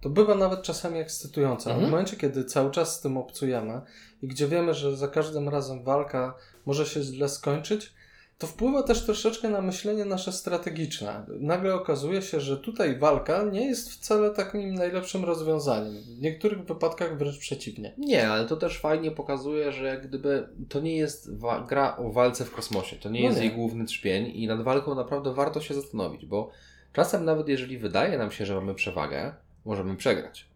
[0.00, 1.64] to bywa nawet czasami ekscytujące.
[1.70, 1.90] Ale w Mhm.
[1.90, 3.80] momencie, kiedy cały czas z tym obcujemy
[4.22, 6.34] i gdzie wiemy, że za każdym razem walka
[6.66, 7.92] może się źle skończyć,
[8.38, 11.26] to wpływa też troszeczkę na myślenie nasze strategiczne.
[11.40, 15.94] Nagle okazuje się, że tutaj walka nie jest wcale takim najlepszym rozwiązaniem.
[16.18, 17.94] W niektórych wypadkach wręcz przeciwnie.
[17.98, 21.30] Nie, ale to też fajnie pokazuje, że jak gdyby to nie jest
[21.68, 23.46] gra o walce w kosmosie, to nie No jest nie.
[23.46, 26.50] jej główny trzpień i nad walką naprawdę warto się zastanowić, bo
[26.92, 30.48] czasem nawet jeżeli wydaje nam się, że mamy przewagę, możemy przegrać.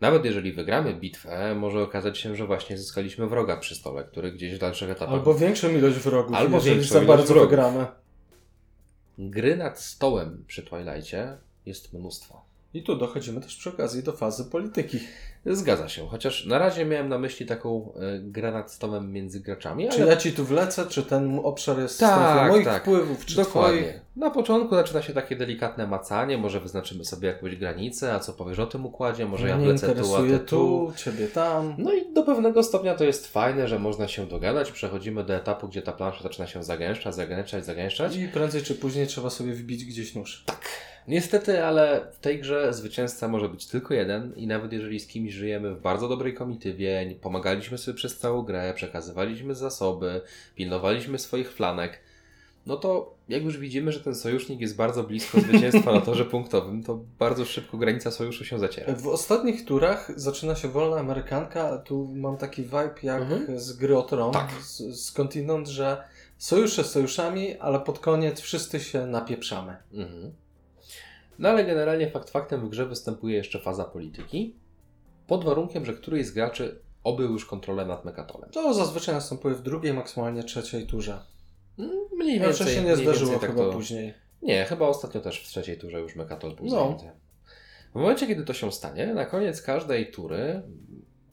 [0.00, 4.54] Nawet jeżeli wygramy bitwę, może okazać się, że właśnie zyskaliśmy wroga przy stole, który gdzieś
[4.54, 5.14] w dalszych etapach...
[5.14, 7.50] Albo większą ilość wrogów, Albo jeżeli za bardzo wrogów.
[7.50, 7.86] wygramy.
[9.18, 12.44] Gry nad stołem przy Twilightie jest mnóstwo.
[12.74, 15.00] I tu dochodzimy też przy okazji do fazy polityki.
[15.46, 19.88] Zgadza się, chociaż na razie miałem na myśli taką y, grę nad stołem między graczami,
[19.88, 22.82] Czy ale ja ci tu wlecę, czy ten obszar jest Tak, moich tak.
[22.82, 23.80] wpływów, czy Dokładnie.
[23.82, 24.00] twoich?
[24.16, 28.58] Na początku zaczyna się takie delikatne macanie, może wyznaczymy sobie jakąś granicę, a co powiesz
[28.58, 30.46] o tym układzie, może ja wlecę tu, a ty tu.
[30.46, 31.74] tu, ciebie tam.
[31.78, 35.68] No i do pewnego stopnia to jest fajne, że można się dogadać, przechodzimy do etapu,
[35.68, 38.16] gdzie ta plansza zaczyna się zagęszczać, zagęszczać, zagęszczać.
[38.16, 40.44] I prędzej czy później trzeba sobie wbić gdzieś nóż.
[41.08, 45.32] Niestety, ale w tej grze zwycięzca może być tylko jeden i nawet jeżeli z kimś
[45.32, 50.20] żyjemy w bardzo dobrej komitywie, pomagaliśmy sobie przez całą grę, przekazywaliśmy zasoby,
[50.54, 52.00] pilnowaliśmy swoich flanek,
[52.66, 56.82] no to jak już widzimy, że ten sojusznik jest bardzo blisko zwycięstwa na torze punktowym,
[56.82, 58.94] to bardzo szybko granica sojuszu się zaciera.
[58.94, 63.60] W ostatnich turach zaczyna się wolna amerykanka, a tu mam taki vibe jak Mhm.
[63.60, 64.50] z gry o Tron, Tak.
[64.62, 66.02] z, skądinąd, że
[66.38, 69.76] sojusze sojuszami, ale pod koniec wszyscy się napieprzamy.
[69.92, 70.32] Mhm.
[71.38, 74.56] No ale generalnie fakt faktem w grze występuje jeszcze faza polityki,
[75.26, 78.50] pod warunkiem, że któryś z graczy obył już kontrolę nad Mekatolem.
[78.50, 81.18] To zazwyczaj następuje w drugiej, maksymalnie trzeciej turze.
[82.16, 83.72] Mniej Jeszcze więcej, się nie mniej zdarzyło tak chyba to...
[83.72, 84.14] później.
[84.42, 86.70] Nie, chyba ostatnio też w trzeciej turze już Mekatol był No.
[86.70, 87.10] zajęty.
[87.94, 90.62] W momencie, kiedy to się stanie, na koniec każdej tury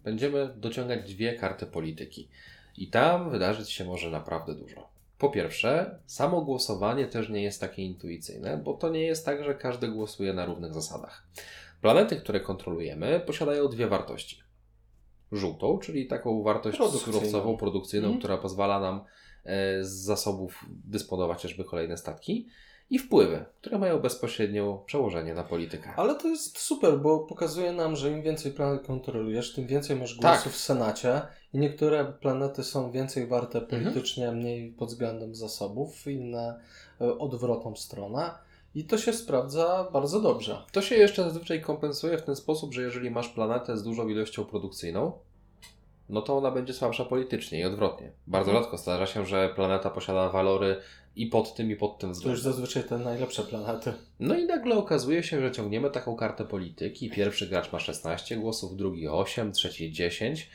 [0.04, 2.30] będziemy dociągać dwie karty polityki.
[2.78, 4.90] I tam wydarzyć się może naprawdę dużo.
[5.24, 9.56] Po pierwsze, samo głosowanie też nie jest takie intuicyjne, bo to nie jest tak, że
[9.56, 11.28] każdy głosuje na równych zasadach.
[11.82, 14.44] Planety, które kontrolujemy, posiadają dwie wartości.
[15.32, 17.20] Żółtą, czyli taką wartość Produkcyjną.
[17.20, 18.20] surowcową, produkcyjną, Mhm.
[18.20, 19.04] która pozwala nam
[19.44, 22.48] e, z zasobów dysponować chociażby kolejne statki.
[22.94, 25.94] I wpływy, które mają bezpośrednio przełożenie na politykę.
[25.96, 30.18] Ale to jest super, bo pokazuje nam, że im więcej planet kontrolujesz, tym więcej masz
[30.18, 30.22] Tak.
[30.22, 31.22] głosów w Senacie
[31.54, 36.60] i niektóre planety są więcej warte politycznie, mniej pod względem zasobów, inne
[37.02, 38.32] e, odwrotną stronę
[38.76, 40.58] i to się sprawdza bardzo dobrze.
[40.72, 44.46] To się jeszcze zazwyczaj kompensuje w ten sposób, że jeżeli masz planetę z dużą ilością
[44.46, 45.12] produkcyjną,
[46.10, 48.12] no to ona będzie słabsza politycznie i odwrotnie.
[48.28, 48.64] Bardzo Mhm.
[48.64, 50.76] rzadko zdarza się, że planeta posiada walory
[51.16, 52.44] i pod tym, i pod tym To już względem.
[52.44, 53.94] zazwyczaj te najlepsze planety.
[54.20, 57.10] No i nagle okazuje się, że ciągniemy taką kartę polityki.
[57.10, 60.50] Pierwszy gracz ma 16 głosów, drugi 8, trzeci 10.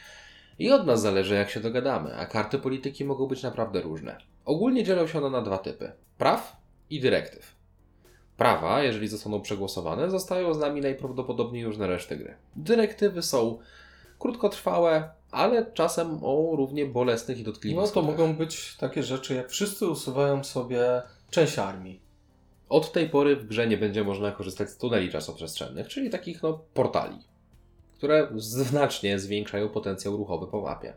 [0.58, 4.18] I od nas zależy, jak się dogadamy, a karty polityki mogą być naprawdę różne.
[4.44, 6.56] Ogólnie dzielą się one na dwa typy: praw
[6.90, 7.58] i dyrektyw.
[8.36, 12.34] Prawa, jeżeli zostaną przegłosowane, zostają z nami najprawdopodobniej już na resztę gry.
[12.56, 13.58] Dyrektywy są
[14.18, 18.10] krótkotrwałe, ale czasem o równie bolesnych i dotkliwych No to skutkach.
[18.18, 22.00] mogą być takie rzeczy, jak wszyscy usuwają sobie część armii.
[22.68, 26.60] Od tej pory w grze nie będzie można korzystać z tuneli czasoprzestrzennych, czyli takich no,
[26.74, 27.18] portali,
[27.96, 30.94] które znacznie zwiększają potencjał ruchowy po mapie.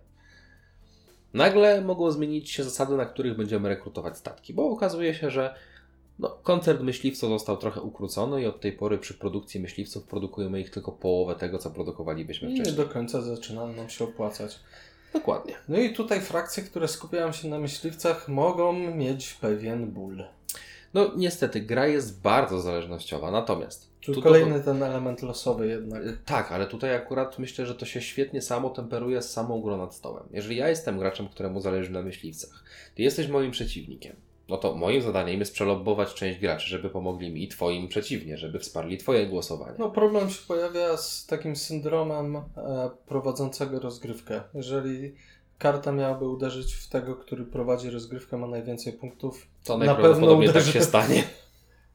[1.34, 5.56] Nagle mogą zmienić się zasady, na których będziemy rekrutować statki, bo okazuje się, że
[6.22, 10.70] no, koncert myśliwców został trochę ukrócony i od tej pory przy produkcji myśliwców produkujemy ich
[10.70, 12.86] tylko połowę tego, co produkowalibyśmy I nie wcześniej.
[12.86, 14.60] do końca zaczyna nam się opłacać.
[15.14, 15.54] Dokładnie.
[15.68, 20.24] No i tutaj frakcje, które skupiają się na myśliwcach, mogą mieć pewien ból.
[20.94, 23.92] No niestety, gra jest bardzo zależnościowa, natomiast...
[24.02, 26.02] Tu tu- kolejny ten element losowy jednak.
[26.26, 29.96] Tak, ale tutaj akurat myślę, że to się świetnie samo temperuje z samą grą nad
[29.96, 30.24] stołem.
[30.32, 32.64] Jeżeli ja jestem graczem, któremu zależy na myśliwcach,
[32.96, 34.16] ty jesteś moim przeciwnikiem,
[34.52, 38.60] no to moim zadaniem jest przelobbować część graczy, żeby pomogli mi i twoim przeciwnie, żeby
[38.60, 39.76] wsparli twoje głosowanie.
[39.80, 42.42] No problem się pojawia z takim syndromem e,
[43.08, 44.42] prowadzącego rozgrywkę.
[44.54, 45.16] Jeżeli
[45.58, 50.50] karta miałaby uderzyć w tego, który prowadzi rozgrywkę, ma najwięcej punktów, to na pewno tak
[50.50, 50.72] uderzy.
[50.72, 51.24] się stanie.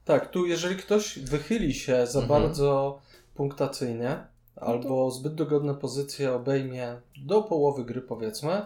[0.05, 2.41] Tak, tu jeżeli ktoś wychyli się za Mhm.
[2.41, 2.99] bardzo
[3.35, 4.17] punktacyjnie,
[4.55, 8.65] albo zbyt dogodne pozycje obejmie do połowy gry powiedzmy,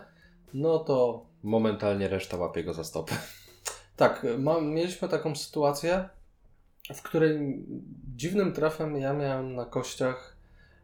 [0.53, 3.15] no to Momentalnie reszta łapie go za stopę.
[4.01, 6.09] Tak, ma, mieliśmy taką sytuację,
[6.93, 7.65] w której
[8.15, 10.37] dziwnym trafem ja miałem na kościach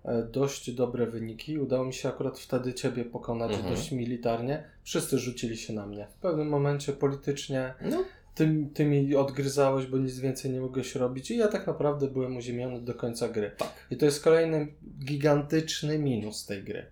[0.06, 1.60] e, dość dobre wyniki.
[1.60, 3.74] Udało mi się akurat wtedy Ciebie pokonać Mhm.
[3.76, 4.64] dość militarnie.
[4.84, 6.08] Wszyscy rzucili się na mnie.
[6.18, 8.04] W pewnym momencie politycznie No,
[8.36, 12.38] ty, ty mi odgryzałeś, bo nic więcej nie mogłeś robić i ja tak naprawdę byłem
[12.38, 13.52] uziemiony do końca gry.
[13.58, 13.74] Tak.
[13.92, 14.68] I to jest kolejny
[15.06, 16.86] gigantyczny minus tej gry.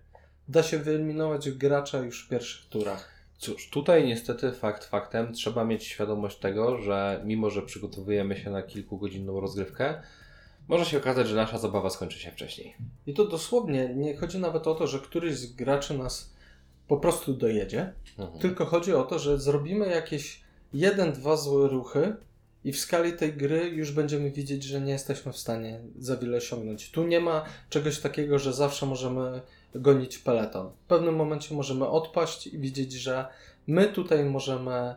[0.48, 3.15] Da się wyeliminować gracza już w pierwszych turach.
[3.38, 8.62] Cóż, tutaj niestety fakt faktem trzeba mieć świadomość tego, że mimo, że przygotowujemy się na
[8.62, 10.02] kilkugodzinną rozgrywkę,
[10.68, 12.74] może się okazać, że nasza zabawa skończy się wcześniej.
[13.06, 16.32] I to dosłownie nie chodzi nawet o to, że któryś z graczy nas
[16.88, 18.38] po prostu dojedzie, Mhm.
[18.40, 20.40] tylko chodzi o to, że zrobimy jakieś
[20.72, 22.16] jeden, dwa złe ruchy
[22.64, 26.36] i w skali tej gry już będziemy widzieć, że nie jesteśmy w stanie za wiele
[26.36, 26.90] osiągnąć.
[26.90, 29.40] Tu nie ma czegoś takiego, że zawsze możemy
[29.74, 30.70] gonić peleton.
[30.70, 33.26] W pewnym momencie możemy odpaść i widzieć, że
[33.66, 34.94] my tutaj możemy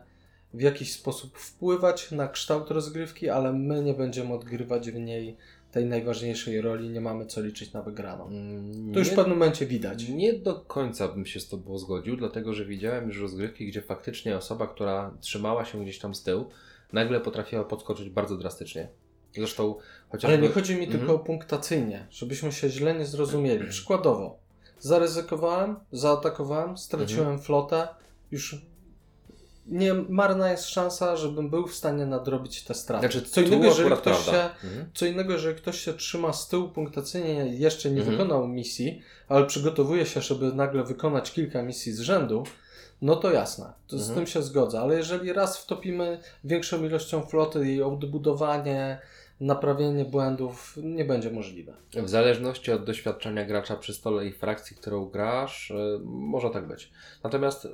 [0.54, 5.36] w jakiś sposób wpływać na kształt rozgrywki, ale my nie będziemy odgrywać w niej
[5.72, 8.30] tej najważniejszej roli, nie mamy co liczyć na wygraną.
[8.92, 10.08] To już w pewnym momencie widać.
[10.08, 14.36] Nie do końca bym się z Tobą zgodził, dlatego że widziałem już rozgrywki, gdzie faktycznie
[14.36, 16.44] osoba, która trzymała się gdzieś tam z tyłu,
[16.92, 18.88] nagle potrafiła podskoczyć bardzo drastycznie.
[19.36, 19.74] Zresztą
[20.08, 20.36] chociażby...
[20.36, 21.20] Ale nie chodzi mi tylko Mhm.
[21.20, 23.68] o punktacyjnie, żebyśmy się źle nie zrozumieli.
[23.68, 24.38] Przykładowo,
[24.80, 27.42] zaryzykowałem, zaatakowałem, straciłem Mhm.
[27.42, 27.88] flotę,
[28.30, 28.70] już
[29.66, 33.08] nie marna jest szansa, żebym był w stanie nadrobić te straty.
[33.08, 34.50] Znaczy, co, innego, jeżeli ktoś się.
[34.64, 34.90] Mhm.
[34.94, 38.16] co innego, jeżeli ktoś się trzyma z tyłu punktacyjnie i jeszcze nie Mhm.
[38.16, 42.44] wykonał misji, ale przygotowuje się, żeby nagle wykonać kilka misji z rzędu,
[43.02, 44.14] no to jasne, to z Mhm.
[44.18, 48.98] tym się zgodzę, ale jeżeli raz wtopimy większą ilością floty, jej odbudowanie,
[49.40, 51.72] naprawienie błędów nie będzie możliwe.
[51.96, 56.90] W zależności od doświadczenia gracza przy stole i frakcji, którą grasz, y, może tak być.
[57.24, 57.68] Natomiast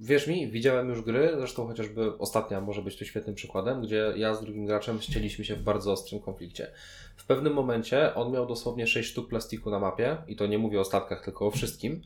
[0.00, 4.34] wierz mi, widziałem już gry, zresztą chociażby ostatnia może być tu świetnym przykładem, gdzie ja
[4.34, 6.70] z drugim graczem ścieliśmy się w bardzo ostrym konflikcie.
[7.16, 10.80] W pewnym momencie on miał dosłownie 6 sztuk plastiku na mapie, i to nie mówię
[10.80, 12.02] o statkach, tylko o wszystkim,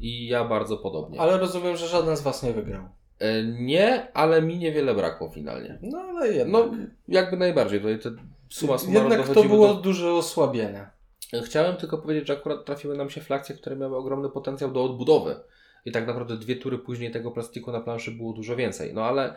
[0.00, 1.20] i ja bardzo podobnie.
[1.20, 2.84] Ale rozumiem, że żaden z Was nie wygrał.
[3.22, 5.78] Y, Nie, ale mi niewiele brakło finalnie.
[5.82, 6.52] No ale jednak.
[6.52, 6.76] No,
[7.08, 8.10] jakby najbardziej, tutaj te
[8.50, 9.80] suma summarum jednak to było do...
[9.80, 10.86] duże osłabienie.
[11.44, 15.36] Chciałem tylko powiedzieć, że akurat trafiły nam się frakcje, które miały ogromny potencjał do odbudowy.
[15.84, 18.94] I tak naprawdę dwie tury później tego plastiku na planszy było dużo więcej.
[18.94, 19.36] No ale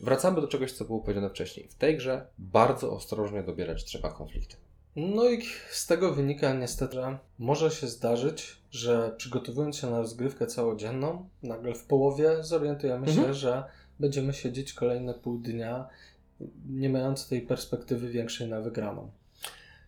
[0.00, 1.68] wracamy do czegoś, co było powiedziane wcześniej.
[1.68, 4.56] W tej grze bardzo ostrożnie dobierać trzeba konflikty.
[4.96, 10.46] No i z tego wynika niestety, że może się zdarzyć, że przygotowując się na rozgrywkę
[10.46, 13.34] całodzienną, nagle w połowie zorientujemy się, Mhm.
[13.34, 13.64] że
[14.00, 15.88] będziemy siedzieć kolejne pół dnia,
[16.70, 19.10] nie mając tej perspektywy większej na wygraną.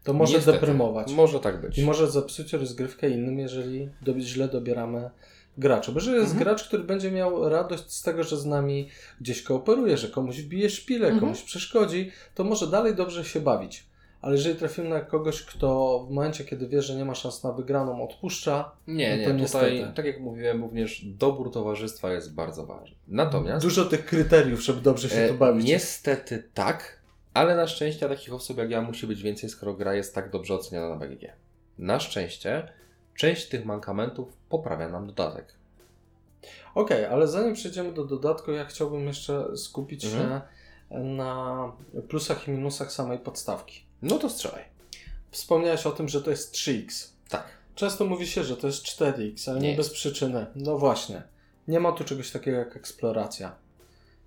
[0.04, 0.58] To może Niestety.
[0.58, 1.12] deprymować.
[1.12, 1.78] Może tak być.
[1.78, 5.10] I może zepsuć rozgrywkę innym, jeżeli do, źle dobieramy
[5.58, 5.92] gracza.
[5.92, 6.44] Bo jeżeli jest Mhm.
[6.44, 8.88] gracz, który będzie miał radość z tego, że z nami
[9.20, 11.20] gdzieś kooperuje, że komuś wbije szpilę, Mhm.
[11.20, 13.84] komuś przeszkodzi, to może dalej dobrze się bawić.
[14.22, 17.52] Ale jeżeli trafimy na kogoś, kto w momencie, kiedy wie, że nie ma szans na
[17.52, 19.96] wygraną, odpuszcza, Nie, No to nie, tutaj, niestety.
[19.96, 22.96] tak jak mówiłem, również dobór towarzystwa jest bardzo ważny.
[23.08, 25.66] Natomiast dużo tych kryteriów, żeby dobrze się e, tu bawić.
[25.66, 27.02] niestety tak,
[27.34, 30.54] ale na szczęście takich osób jak ja musi być więcej, skoro gra jest tak dobrze
[30.54, 31.32] oceniana na BGG.
[31.78, 32.68] Na szczęście
[33.14, 35.54] część tych mankamentów poprawia nam dodatek.
[36.74, 40.28] Okej, ale zanim przejdziemy do dodatku, ja chciałbym jeszcze skupić Mhm.
[40.30, 40.40] się
[41.00, 41.72] na
[42.08, 43.84] plusach i minusach samej podstawki.
[44.02, 44.64] No to strzelaj.
[45.30, 47.08] Wspomniałeś o tym, że to jest 3x.
[47.28, 47.44] Tak.
[47.74, 50.46] Często mówi się, że to jest 4x, ale nie, Nie bez przyczyny.
[50.54, 51.22] No właśnie.
[51.68, 53.56] Nie ma tu czegoś takiego jak eksploracja.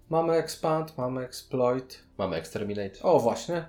[0.10, 2.04] Mamy expand, mamy exploit.
[2.18, 3.02] Mamy Exterminate.
[3.02, 3.66] O, właśnie.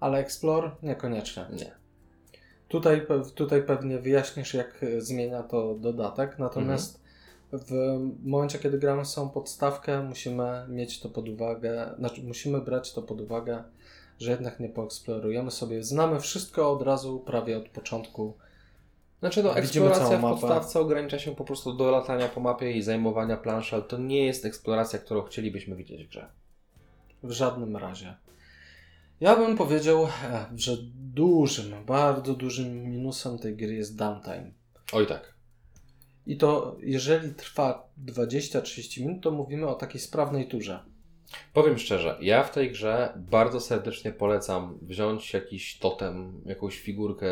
[0.00, 1.46] Ale explore niekoniecznie.
[1.52, 1.72] Nie.
[2.68, 6.38] Tutaj, tutaj pewnie wyjaśnisz, jak e, zmienia to dodatek.
[6.38, 7.00] Natomiast
[7.52, 13.02] w momencie, kiedy gramy samą podstawkę, musimy mieć to pod uwagę, znaczy musimy brać to
[13.02, 13.64] pod uwagę,
[14.20, 15.82] że jednak nie poeksplorujemy sobie.
[15.82, 18.36] Znamy wszystko od razu, prawie od początku.
[19.20, 23.36] Znaczy no, eksploracja w podstawce ogranicza się po prostu do latania po mapie i zajmowania
[23.36, 26.28] planszy, ale to nie jest eksploracja, którą chcielibyśmy widzieć w grze.
[27.22, 28.14] W żadnym razie.
[29.20, 34.50] Ja bym powiedział, e, że dużym, bardzo dużym minusem tej gry jest downtime.
[34.92, 35.34] Oj tak.
[36.26, 40.89] I to jeżeli trwa 20-30 minut, to mówimy o takiej sprawnej turze.
[41.52, 47.28] Powiem szczerze, ja w tej grze bardzo serdecznie polecam wziąć jakiś totem, jakąś figurkę,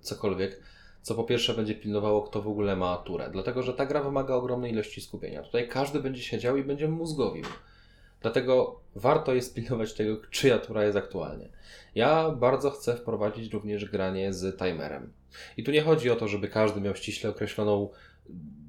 [0.00, 0.62] cokolwiek,
[1.02, 3.30] co po pierwsze będzie pilnowało, kto w ogóle ma turę.
[3.32, 5.42] Dlatego, że ta gra wymaga ogromnej ilości skupienia.
[5.42, 7.44] Tutaj każdy będzie siedział i będzie mózgowił.
[8.22, 11.48] Dlatego warto jest pilnować tego, czyja tura jest aktualnie.
[11.94, 15.12] Ja bardzo chcę wprowadzić również granie z timerem.
[15.56, 17.88] I tu nie chodzi o to, żeby każdy miał ściśle określoną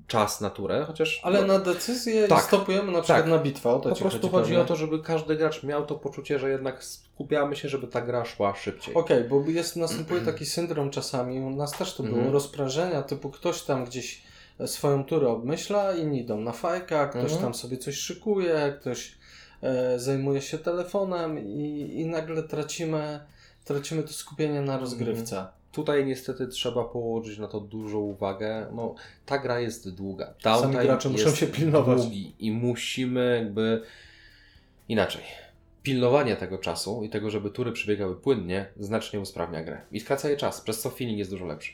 [0.07, 2.43] czas na turę, chociaż Ale no, na decyzję Tak.
[2.43, 3.29] stopujemy na przykład Tak.
[3.29, 3.69] na bitwę.
[3.69, 4.61] O to po prostu chodzi pewnie.
[4.61, 8.25] o to, żeby każdy gracz miał to poczucie, że jednak skupiamy się, żeby ta gra
[8.25, 8.93] szła szybciej.
[8.95, 12.33] Okej, bo jest, następuje taki syndrom czasami, u nas też to było, Mhm.
[12.33, 14.21] rozprażenia, typu ktoś tam gdzieś
[14.65, 17.41] swoją turę obmyśla, inni idą na fajka, ktoś Mhm.
[17.41, 19.15] tam sobie coś szykuje, ktoś
[19.61, 23.19] e, zajmuje się telefonem i, i nagle tracimy,
[23.65, 25.45] tracimy to skupienie na rozgrywce.
[25.73, 28.67] Tutaj niestety trzeba położyć na to dużą uwagę.
[28.75, 28.95] No,
[29.25, 30.25] ta gra jest długa.
[30.25, 32.01] Sami Downtime gracze muszą się pilnować.
[32.01, 33.81] Długi i musimy jakby
[34.89, 35.21] inaczej.
[35.83, 39.81] Pilnowanie tego czasu i tego, żeby tury przebiegały płynnie, znacznie usprawnia grę.
[39.91, 41.71] I skraca jej czas, przez co feeling jest dużo lepszy.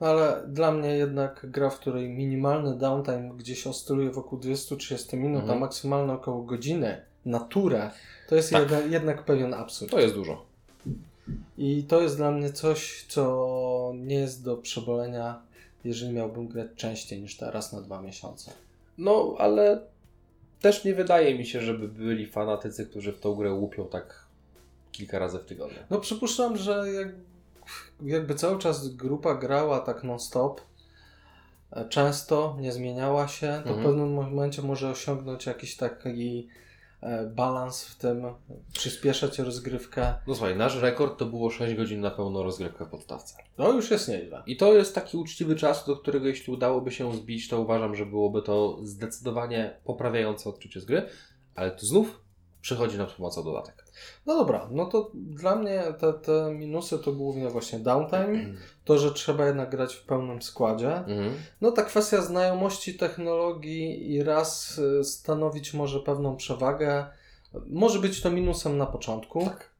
[0.00, 5.40] No ale dla mnie jednak gra, w której minimalny downtime gdzieś oscyluje wokół 20-30 minut,
[5.40, 5.58] Mhm.
[5.58, 7.90] a maksymalny około godziny na turę,
[8.28, 8.60] to jest Tak.
[8.62, 9.90] jednak, jednak pewien absurd.
[9.90, 10.47] To jest dużo.
[11.58, 15.42] I to jest dla mnie coś, co nie jest do przebolenia,
[15.84, 18.50] jeżeli miałbym grać częściej niż teraz na dwa miesiące.
[18.98, 19.80] No, ale
[20.60, 24.24] też nie wydaje mi się, żeby byli fanatycy, którzy w tą grę łupią tak
[24.92, 25.78] kilka razy w tygodniu.
[25.90, 27.08] No przypuszczam, że jak,
[28.02, 30.60] jakby cały czas grupa grała tak non-stop,
[31.72, 33.82] e, często nie zmieniała się, to w Mhm.
[33.86, 36.48] pewnym momencie może osiągnąć jakiś taki
[37.34, 38.22] balans w tym,
[38.72, 40.14] przyspieszać rozgrywkę.
[40.26, 43.34] No słuchaj, nasz rekord to było 6 godzin na pełną rozgrywkę w podstawce.
[43.56, 44.42] To już jest nieźle.
[44.46, 48.06] I to jest taki uczciwy czas, do którego jeśli udałoby się zbić, to uważam, że
[48.06, 51.08] byłoby to zdecydowanie poprawiające odczucie z gry,
[51.54, 52.20] ale tu znów
[52.60, 53.87] przychodzi nam pomocą dodatek.
[54.26, 58.44] No dobra, no to dla mnie te, te minusy to głównie właśnie downtime,
[58.84, 60.96] to, że trzeba jednak grać w pełnym składzie.
[60.96, 61.32] Mhm.
[61.60, 67.06] No ta kwestia znajomości technologii i raz y, stanowić może pewną przewagę.
[67.66, 69.44] Może być to minusem na początku.
[69.44, 69.70] Tak.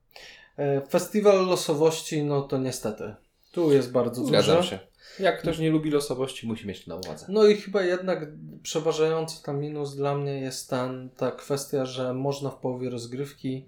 [0.56, 3.14] E, Festiwal losowości, no to niestety.
[3.52, 4.68] Tu jest bardzo Zgadzam duży.
[4.68, 4.78] się.
[5.20, 7.26] Jak ktoś nie lubi losowości, musi mieć to na uwadze.
[7.28, 8.26] No i chyba jednak
[8.62, 13.66] przeważający tam minus dla mnie jest ten, ta kwestia, że można w połowie rozgrywki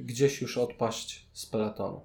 [0.00, 2.00] gdzieś już odpaść z peletonu.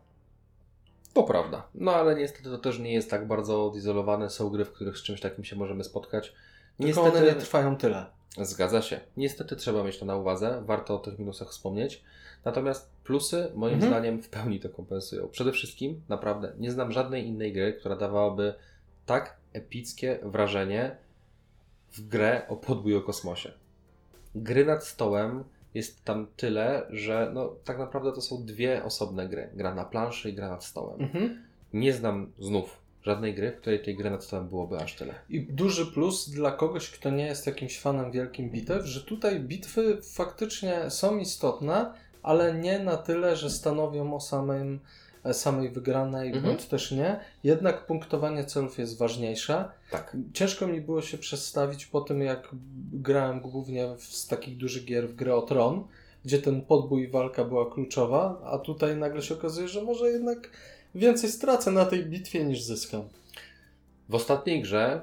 [1.14, 1.68] To prawda.
[1.76, 4.30] No ale niestety to też nie jest tak bardzo odizolowane.
[4.30, 6.34] Są gry, w których z czymś takim się możemy spotkać.
[6.82, 8.06] Tylko one nie trwają tyle.
[8.42, 9.00] Zgadza się.
[9.18, 10.64] Niestety trzeba mieć to na uwadze.
[10.66, 12.04] Warto o tych minusach wspomnieć.
[12.46, 13.92] Natomiast plusy, moim Mhm.
[13.92, 15.28] zdaniem, w pełni to kompensują.
[15.28, 18.54] Przede wszystkim, naprawdę, nie znam żadnej innej gry, która dawałaby
[19.06, 20.98] tak epickie wrażenie
[21.92, 23.52] w grę o podbój o kosmosie.
[24.36, 25.44] Gry nad stołem
[25.76, 29.50] jest tam tyle, że no, tak naprawdę to są dwie osobne gry.
[29.54, 31.02] Gra na planszy i gra nad stołem.
[31.02, 31.44] Mhm.
[31.74, 35.14] Nie znam znów żadnej gry, w której tej gry nad stołem byłoby aż tyle.
[35.30, 39.98] I duży plus dla kogoś, kto nie jest jakimś fanem wielkim bitew, że tutaj bitwy
[40.14, 44.80] faktycznie są istotne, ale nie na tyle, że stanowią o samym,
[45.34, 46.46] samej wygranej, Mhm.
[46.46, 47.20] bądź też nie.
[47.44, 49.66] Jednak punktowanie celów jest ważniejsze.
[49.92, 50.18] Tak.
[50.34, 52.50] Ciężko mi było się przestawić po tym, jak
[52.94, 55.88] grałem głównie w, z takich dużych gier w grę o Tron,
[56.26, 60.50] gdzie ten podbój i walka była kluczowa, a tutaj nagle się okazuje, że może jednak
[60.96, 63.02] więcej stracę na tej bitwie niż zyskam.
[64.10, 65.02] W ostatniej grze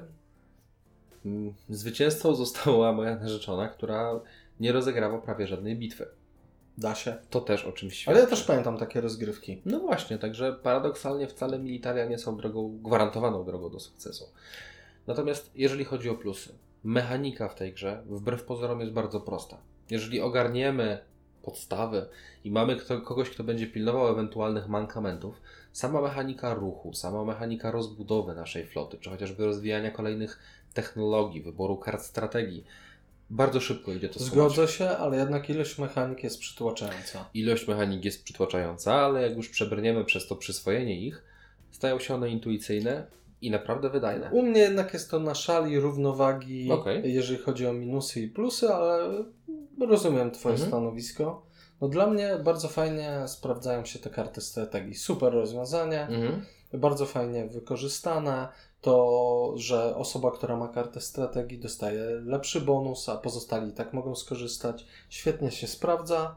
[1.25, 4.19] mm, zwycięzcą została moja narzeczona, która
[4.59, 6.05] nie rozegrała prawie żadnej bitwy.
[6.77, 7.15] Da się.
[7.29, 8.11] To też o czymś świadczy.
[8.11, 9.61] Ale ja też pamiętam takie rozgrywki.
[9.65, 14.29] No właśnie, także paradoksalnie wcale militaria nie są drogą, gwarantowaną drogą do sukcesu.
[15.07, 19.57] Natomiast jeżeli chodzi o plusy, mechanika w tej grze wbrew pozorom jest bardzo prosta.
[19.89, 20.97] Jeżeli ogarniemy
[21.43, 22.05] podstawy
[22.43, 28.35] i mamy kto, kogoś, kto będzie pilnował ewentualnych mankamentów, sama mechanika ruchu, sama mechanika rozbudowy
[28.35, 30.39] naszej floty, czy chociażby rozwijania kolejnych
[30.73, 32.65] technologii, wyboru kart strategii,
[33.33, 34.19] bardzo szybko idzie to.
[34.19, 37.25] Zgodzę się, ale jednak ilość mechanik jest przytłaczająca.
[37.33, 41.23] Ilość mechanik jest przytłaczająca, ale jak już przebrniemy przez to przyswojenie ich,
[41.71, 43.07] stają się one intuicyjne
[43.41, 44.29] i naprawdę wydajne.
[44.31, 47.13] U mnie jednak jest to na szali równowagi, Okej.
[47.13, 49.09] jeżeli chodzi o minusy i plusy, ale
[49.87, 50.69] rozumiem Twoje Mhm.
[50.71, 51.45] stanowisko.
[51.81, 54.95] No dla mnie bardzo fajnie sprawdzają się te karty strategii.
[54.95, 56.45] Super rozwiązanie, Mhm.
[56.73, 58.47] bardzo fajnie wykorzystane.
[58.83, 64.15] To, że osoba, która ma kartę strategii dostaje lepszy bonus, a pozostali i tak mogą
[64.15, 64.85] skorzystać.
[65.09, 66.35] Świetnie się sprawdza.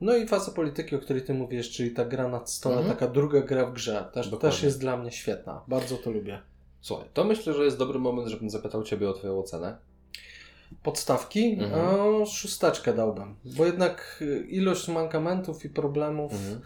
[0.00, 2.96] No i faza polityki, o której Ty mówisz, czyli ta gra nad stole, Mhm.
[2.96, 4.50] taka druga gra w grze, też, Dokładnie.
[4.56, 5.60] też jest dla mnie świetna.
[5.68, 6.38] Bardzo to lubię.
[6.80, 9.76] Słuchaj, to myślę, że jest dobry moment, żebym zapytał Ciebie o Twoją ocenę.
[10.82, 11.52] Podstawki?
[11.60, 12.00] Mhm.
[12.00, 16.60] O, szósteczkę dałbym, bo jednak y, ilość mankamentów i problemów Mhm.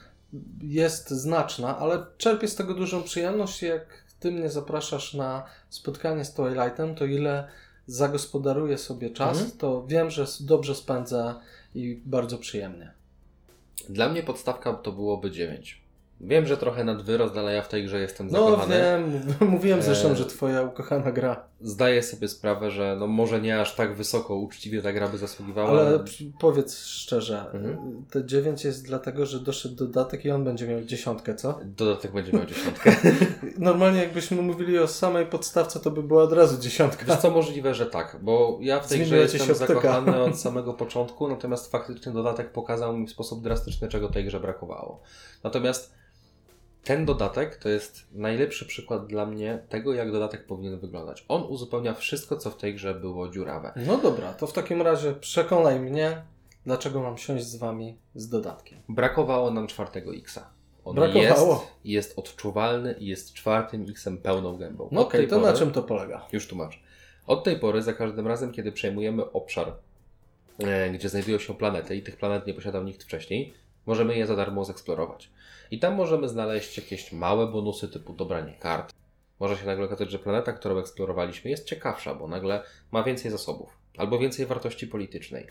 [0.62, 3.62] jest znaczna, ale czerpię z tego dużą przyjemność.
[3.62, 7.48] Jak ty mnie zapraszasz na spotkanie z Twilightem, to ile
[7.86, 9.58] zagospodaruję sobie czas, Mhm.
[9.58, 11.34] to wiem, że dobrze spędzę
[11.74, 12.92] i bardzo przyjemnie.
[13.88, 15.79] Dla mnie podstawka to byłoby 9.
[16.22, 18.74] Wiem, że trochę nad wyrost, ale ja w tej grze jestem No zakochany.
[18.76, 21.44] wiem, mówiłem zresztą, E, że twoja ukochana gra.
[21.60, 25.70] Zdaję sobie sprawę, że no może nie aż tak wysoko uczciwie ta gra by zasługiwała.
[25.70, 26.04] Ale
[26.40, 28.04] powiedz szczerze, Mhm.
[28.10, 31.58] te 9 jest dlatego, że doszedł dodatek i on będzie miał dziesiątkę, co?
[31.64, 32.96] Dodatek będzie miał dziesiątkę.
[33.58, 37.04] Normalnie jakbyśmy mówili o samej podstawce, to by była od razu dziesiątka.
[37.06, 41.28] Wiesz co, możliwe, że tak, bo ja w tej grze jestem zakochany od samego początku,
[41.28, 45.00] natomiast faktycznie dodatek pokazał mi w sposób drastyczny, czego tej grze brakowało.
[45.44, 46.00] Natomiast
[46.84, 51.24] ten dodatek to jest najlepszy przykład dla mnie tego, jak dodatek powinien wyglądać.
[51.28, 53.72] On uzupełnia wszystko, co w tej grze było dziurawe.
[53.76, 56.22] No dobra, to w takim razie przekonaj mnie,
[56.66, 58.78] dlaczego mam siąść z wami z dodatkiem.
[58.88, 60.50] Brakowało nam czwartego Xa.
[60.84, 61.52] On Brakowało.
[61.52, 64.88] jest, jest odczuwalny i jest czwartym Xem pełną gębą.
[64.92, 66.26] No okej, tej to na pory- czym to polega?
[66.32, 66.80] Już tłumacz.
[67.26, 69.72] Od tej pory, za każdym razem, kiedy przejmujemy obszar,
[70.58, 73.54] e, gdzie znajdują się planety i tych planet nie posiadał nikt wcześniej,
[73.90, 75.30] możemy je za darmo zeksplorować.
[75.70, 78.94] I tam możemy znaleźć jakieś małe bonusy typu dobranie kart.
[79.40, 82.62] Może się nagle okazać, że planeta, którą eksplorowaliśmy jest ciekawsza, bo nagle
[82.92, 85.46] ma więcej zasobów, albo więcej wartości politycznej,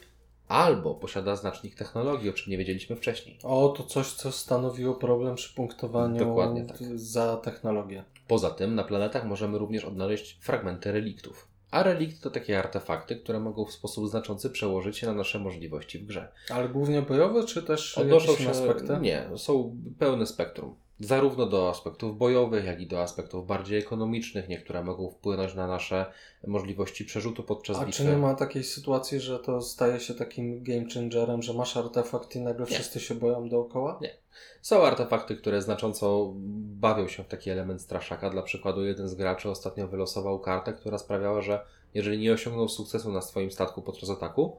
[0.48, 3.40] albo posiada znacznik technologii, o czym nie wiedzieliśmy wcześniej.
[3.44, 6.78] O, to coś, co stanowiło problem przy punktowaniu Dokładnie tak.
[6.96, 8.04] za technologię.
[8.28, 11.48] Poza tym na planetach możemy również odnaleźć fragmenty reliktów.
[11.72, 16.00] A relikty to takie artefakty, które mogą w sposób znaczący przełożyć się na nasze możliwości
[16.00, 16.32] w grze.
[16.50, 18.98] Ale głównie bojowe, czy też Odnoszą się, aspekty?
[19.02, 20.76] nie, są pełne spektrum.
[21.00, 24.50] Zarówno do aspektów bojowych, jak i do aspektów bardziej ekonomicznych.
[24.50, 26.06] Niektóre mogą wpłynąć na nasze
[26.48, 28.04] możliwości przerzutu podczas A bitwy.
[28.04, 32.36] czy nie ma takiej sytuacji, że to staje się takim game changerem, że masz artefakt
[32.36, 32.72] i nagle Nie.
[32.72, 34.00] wszyscy się boją dookoła?
[34.02, 34.18] Nie.
[34.62, 36.32] Są artefakty, które znacząco
[36.80, 38.30] bawią się w taki element straszaka.
[38.30, 43.12] Dla przykładu, jeden z graczy ostatnio wylosował kartę, która sprawiała, że jeżeli nie osiągnął sukcesu
[43.12, 44.58] na swoim statku podczas ataku,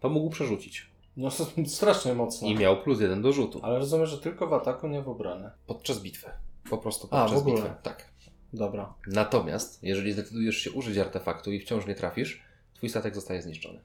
[0.00, 0.91] to mógł przerzucić.
[1.16, 1.28] No
[1.66, 2.48] strasznie mocno.
[2.48, 3.60] I miał plus jeden do rzutu.
[3.62, 5.50] Ale rozumiem, że tylko w ataku, nie w obronie.
[5.66, 6.30] Podczas bitwy.
[6.70, 7.62] Po prostu A, podczas w ogóle.
[7.62, 7.74] bitwy.
[7.82, 8.12] Tak.
[8.52, 8.94] Dobra.
[9.06, 12.42] Natomiast, jeżeli zdecydujesz się użyć artefaktu i wciąż nie trafisz,
[12.74, 13.80] twój statek zostaje zniszczony.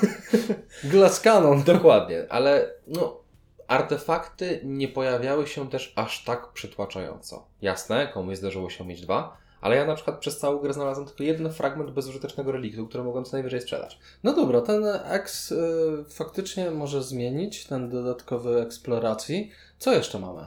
[0.84, 1.62] Glass Cannon.
[1.62, 3.20] Dokładnie, ale no,
[3.68, 7.46] artefakty nie pojawiały się też aż tak przytłaczająco.
[7.62, 9.36] Jasne, komuś zdarzyło się mieć dwa,
[9.66, 13.24] ale ja na przykład przez całą grę znalazłem tylko jeden fragment bezużytecznego reliktu, który mogłem
[13.24, 13.98] co najwyżej sprzedać.
[14.24, 19.50] No dobra, ten X y, faktycznie może zmienić, ten dodatkowy eksploracji.
[19.78, 20.46] Co jeszcze mamy?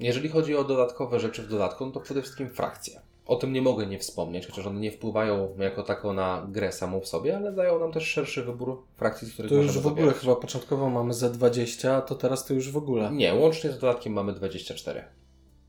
[0.00, 3.00] Jeżeli chodzi o dodatkowe rzeczy w dodatku, no to przede wszystkim frakcje.
[3.26, 7.00] O tym nie mogę nie wspomnieć, chociaż one nie wpływają jako tako na grę samą
[7.00, 10.12] w sobie, ale dają nam też szerszy wybór frakcji, z których To już w ogóle
[10.12, 13.10] chyba początkowo mamy Z20, a to teraz to już w ogóle.
[13.12, 15.04] Nie, łącznie z dodatkiem mamy 24.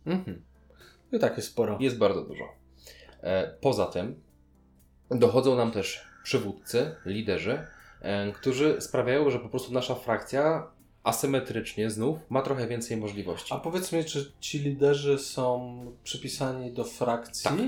[0.05, 0.50] Mhm.
[1.11, 1.77] I tak jest sporo.
[1.79, 2.43] Jest bardzo dużo.
[3.23, 4.21] E, Poza tym
[5.09, 7.65] dochodzą nam też przywódcy, liderzy,
[8.01, 10.67] e, którzy sprawiają, że po prostu nasza frakcja
[11.03, 13.53] asymetrycznie znów ma trochę więcej możliwości.
[13.53, 17.43] A powiedz mi, czy ci liderzy są przypisani do frakcji?
[17.43, 17.59] Tak.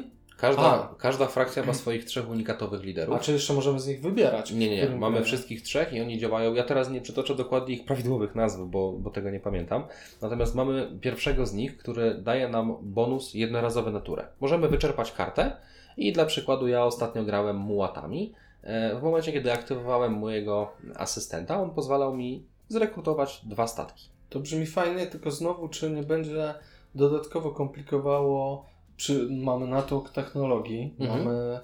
[0.43, 3.15] Każda, każda frakcja ma swoich trzech unikatowych liderów.
[3.15, 4.51] A czy jeszcze możemy z nich wybierać?
[4.51, 4.95] Nie, nie, nie.
[4.95, 6.53] Mamy wszystkich trzech i oni działają.
[6.53, 9.83] Ja teraz nie przytoczę dokładnie ich prawidłowych nazw, bo, bo tego nie pamiętam.
[10.21, 14.27] Natomiast mamy pierwszego z nich, który daje nam bonus jednorazowy na turę.
[14.39, 15.55] Możemy wyczerpać kartę
[15.97, 18.33] i dla przykładu ja ostatnio grałem mułatami.
[18.63, 24.09] E, W momencie, kiedy aktywowałem mojego asystenta, on pozwalał mi zrekrutować dwa statki.
[24.29, 26.53] To brzmi fajnie, tylko znowu, czy nie będzie
[26.95, 31.19] dodatkowo komplikowało, czy mamy natłok technologii, Mhm.
[31.23, 31.59] mamy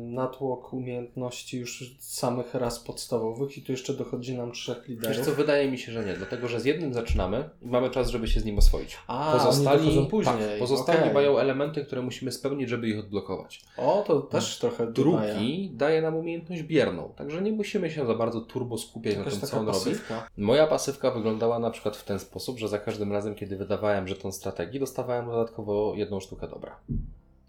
[0.00, 5.26] natłok umiejętności już samych ras podstawowych i tu jeszcze dochodzi nam trzech Wiesz liderów.
[5.26, 8.28] co, wydaje mi się, że nie, dlatego że z jednym zaczynamy i mamy czas, żeby
[8.28, 8.98] się z nim oswoić.
[9.06, 10.34] A, oni dochodzą później.
[10.38, 11.14] Tak, pozostali Okej.
[11.14, 13.64] mają elementy, które musimy spełnić, żeby ich odblokować.
[13.76, 14.94] O, to też trochę dodaje.
[15.34, 19.34] Drugi daje nam umiejętność bierną, także nie musimy się za bardzo turbo skupiać na Jakaś
[19.38, 19.78] tym, co on robi.
[19.78, 20.28] pasywka.
[20.36, 24.32] Moja pasywka wyglądała na przykład w ten sposób, że za każdym razem, kiedy wydawałem żeton
[24.32, 26.76] strategii, dostawałem dodatkowo jedną sztukę dobra.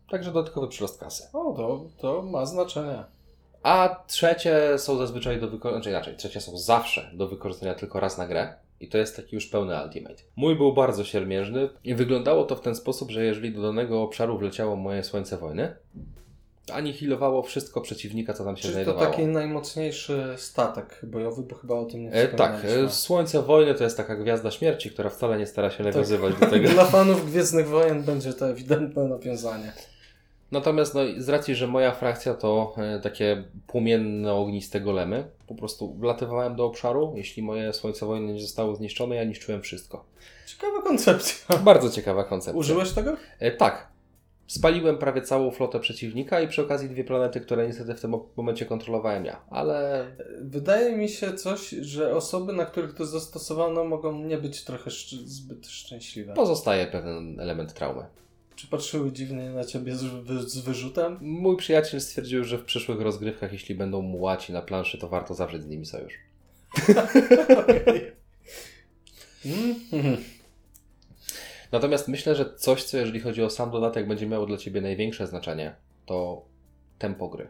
[0.10, 1.24] Także dodatkowy przyrost kasy.
[1.34, 3.04] O, to, to ma znaczenie.
[3.64, 8.18] A trzecie są zazwyczaj do wykorzystania, znaczy inaczej, trzecie są zawsze do wykorzystania tylko raz
[8.18, 8.54] na grę.
[8.80, 10.24] I to jest taki już pełny ultimate.
[10.36, 14.38] Mój był bardzo siermiężny i wyglądało to w ten sposób, że jeżeli do danego obszaru
[14.38, 15.76] wleciało moje słońce wojny,
[16.74, 19.06] anihilowało wszystko przeciwnika, co tam się to znajdowało.
[19.06, 23.84] taki najmocniejszy statek bojowy, bo chyba o tym nie E, tak, e, Słońce Wojny to
[23.84, 26.70] jest taka gwiazda śmierci, która wcale nie stara się nawiązywać do tego.
[26.74, 29.74] Dla fanów Gwiezdnych Wojen będzie to ewidentne nawiązanie.
[30.52, 35.94] Natomiast no, z racji, że moja frakcja to e, takie płomienne, ogniste golemy, po prostu
[35.94, 37.14] wlatywałem do obszaru.
[37.16, 40.06] Jeśli moje Słońce Wojny nie zostało zniszczone, ja niszczyłem wszystko.
[40.46, 41.58] Ciekawa koncepcja.
[41.58, 42.60] Bardzo ciekawa koncepcja.
[42.60, 43.16] Użyłeś tego?
[43.40, 43.88] E, tak.
[44.48, 48.66] Spaliłem prawie całą flotę przeciwnika i przy okazji dwie planety, które niestety w tym momencie
[48.66, 49.42] kontrolowałem ja.
[49.50, 50.06] Ale
[50.42, 54.92] Wydaje mi się coś, że osoby, na których to zastosowano, mogą nie być trochę
[55.26, 56.34] zbyt szczęśliwe.
[56.34, 58.06] pozostaje pewien element traumy.
[58.58, 60.06] Czy patrzyły dziwnie na ciebie z,
[60.52, 61.18] z wyrzutem?
[61.22, 65.64] Mój przyjaciel stwierdził, że w przyszłych rozgrywkach, jeśli będą mułaci na planszy, to warto zawrzeć
[65.64, 66.14] z nimi sojusz.
[69.94, 70.18] Mhm.
[71.72, 75.28] Natomiast myślę, że coś, co jeżeli chodzi o sam dodatek, będzie miało dla Ciebie największe
[75.28, 76.46] znaczenie, to
[77.00, 77.48] tempo gry.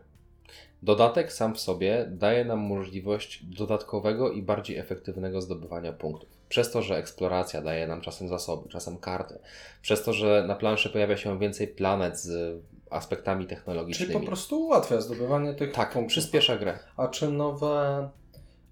[0.83, 6.29] Dodatek sam w sobie daje nam możliwość dodatkowego i bardziej efektywnego zdobywania punktów.
[6.49, 9.39] Przez to, że eksploracja daje nam czasem zasoby, czasem karty,
[9.81, 14.11] przez to, że na planszy pojawia się więcej planet z aspektami technologicznymi.
[14.11, 16.09] Czyli po prostu ułatwia zdobywanie tych Tak, punktów.
[16.09, 16.79] przyspiesza grę.
[16.97, 18.09] A czy nowe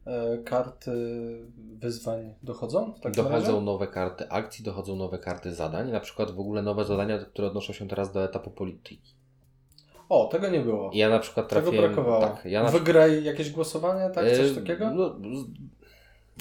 [0.05, 0.91] e, karty
[1.57, 2.93] wyzwań dochodzą?
[3.15, 3.61] Dochodzą razie?
[3.61, 7.73] nowe karty akcji, dochodzą nowe karty zadań, na przykład w ogóle nowe zadania, które odnoszą
[7.73, 9.14] się teraz do etapu polityki.
[10.09, 10.91] O, tego nie było.
[10.93, 11.85] Ja na przykład Tego trafiłem...
[11.93, 12.21] brakowało.
[12.21, 14.25] Tak, ja na Wygraj jakieś głosowanie, tak?
[14.25, 14.91] Coś E, takiego?
[14.91, 15.15] No,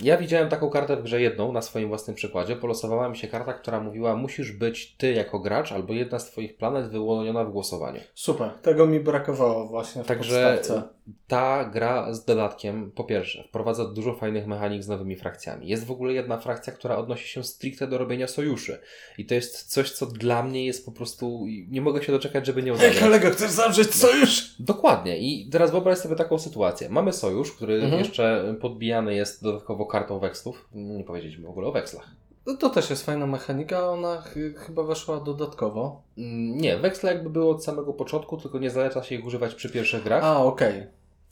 [0.03, 2.57] ja widziałem taką kartę w grze jedną na swoim własnym przykładzie.
[2.57, 6.57] Polosowała mi się karta, która mówiła: Musisz być ty jako gracz albo jedna z twoich
[6.57, 8.01] planet wyłoniona w głosowaniu.
[8.15, 10.89] Super, tego mi brakowało właśnie w Także podstawce.
[11.27, 15.69] Ta gra z dodatkiem, po pierwsze, wprowadza dużo fajnych mechanik z nowymi frakcjami.
[15.69, 18.79] Jest w ogóle jedna frakcja, która odnosi się stricte do robienia sojuszy.
[19.19, 21.47] I to jest coś, co dla mnie jest po prostu.
[21.69, 22.99] Nie mogę się doczekać, żeby nie Hej odebrać.
[23.05, 24.55] kolego, chcesz zawrzeć sojusz?
[24.59, 25.19] Dokładnie.
[25.19, 26.89] I teraz wyobraź sobie taką sytuację.
[26.89, 27.99] Mamy sojusz, który Mhm.
[27.99, 30.69] jeszcze podbijany jest dodatkowo kartą wekslów.
[30.75, 32.11] Nie powiedzieliśmy w ogóle o wekslach.
[32.47, 34.35] No to też jest fajna mechanika, ona ch
[34.67, 36.03] chyba weszła dodatkowo.
[36.19, 39.71] Mm, Nie, weksle jakby były od samego początku, tylko nie zaleca się ich używać przy
[39.71, 40.25] pierwszych grach.
[40.25, 40.87] A, okej.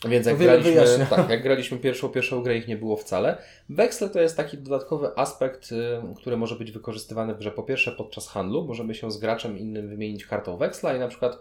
[0.09, 1.07] Więc jak graliśmy, wyjaśnia.
[1.07, 3.37] tak, jak graliśmy pierwszą, pierwszą grę ich nie było wcale.
[3.69, 5.77] Weksle to jest taki dodatkowy aspekt, y,
[6.17, 8.65] który może być wykorzystywany w grze po pierwsze podczas handlu.
[8.65, 11.39] Możemy się z graczem innym wymienić kartą weksla i na przykład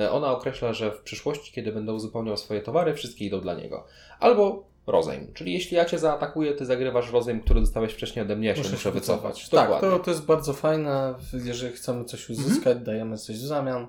[0.00, 3.84] y, ona określa, że w przyszłości, kiedy będę uzupełniał swoje towary, wszystkie idą dla niego.
[4.20, 8.48] Albo rozejm, czyli jeśli ja Cię zaatakuję, Ty zagrywasz rozejm, który dostałeś wcześniej ode mnie,
[8.48, 9.48] ja się muszę, wycofać.
[9.48, 9.70] Tak.
[9.70, 9.80] Mhm.
[9.92, 11.14] to, to jest bardzo fajne.
[11.44, 13.86] Jeżeli chcemy coś uzyskać, dajemy coś w zamian.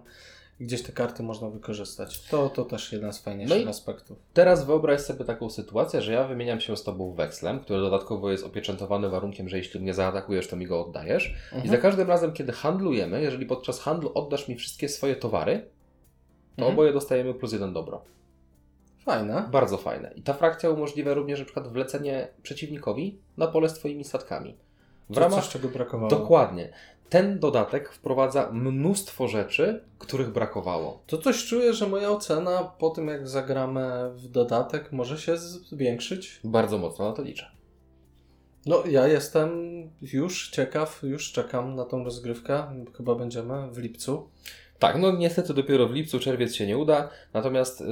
[0.59, 2.21] Gdzieś te karty można wykorzystać.
[2.21, 4.17] To, to też jeden z fajniejszych No i- aspektów.
[4.33, 8.45] Teraz wyobraź sobie taką sytuację, że ja wymieniam się z Tobą wekslem, który dodatkowo jest
[8.45, 11.35] opieczętowany warunkiem, że jeśli mnie zaatakujesz, to mi go oddajesz.
[11.51, 11.69] I Mhm.
[11.71, 15.59] za każdym razem, kiedy handlujemy, jeżeli podczas handlu oddasz mi wszystkie swoje towary,
[16.55, 16.73] to Mhm.
[16.73, 18.01] oboje dostajemy plus jeden dobro.
[19.05, 19.49] Fajne.
[19.51, 20.11] Bardzo fajne.
[20.15, 24.55] I ta frakcja umożliwia również na przykład wlecenie przeciwnikowi na pole z Twoimi statkami.
[25.09, 25.43] W To ramach...
[25.43, 26.09] coś, czego brakowało.
[26.09, 26.73] Dokładnie.
[27.09, 31.03] Ten dodatek wprowadza mnóstwo rzeczy, których brakowało.
[31.07, 36.39] To coś czuję, że moja ocena po tym, jak zagramy w dodatek, może się zwiększyć.
[36.43, 37.54] Bardzo mocno na to liczę.
[38.65, 39.49] No, ja jestem
[40.01, 42.85] już ciekaw, już czekam na tą rozgrywkę.
[42.97, 44.29] Chyba będziemy w lipcu.
[44.79, 47.85] Tak, no niestety dopiero w lipcu, czerwiec się nie uda, natomiast y,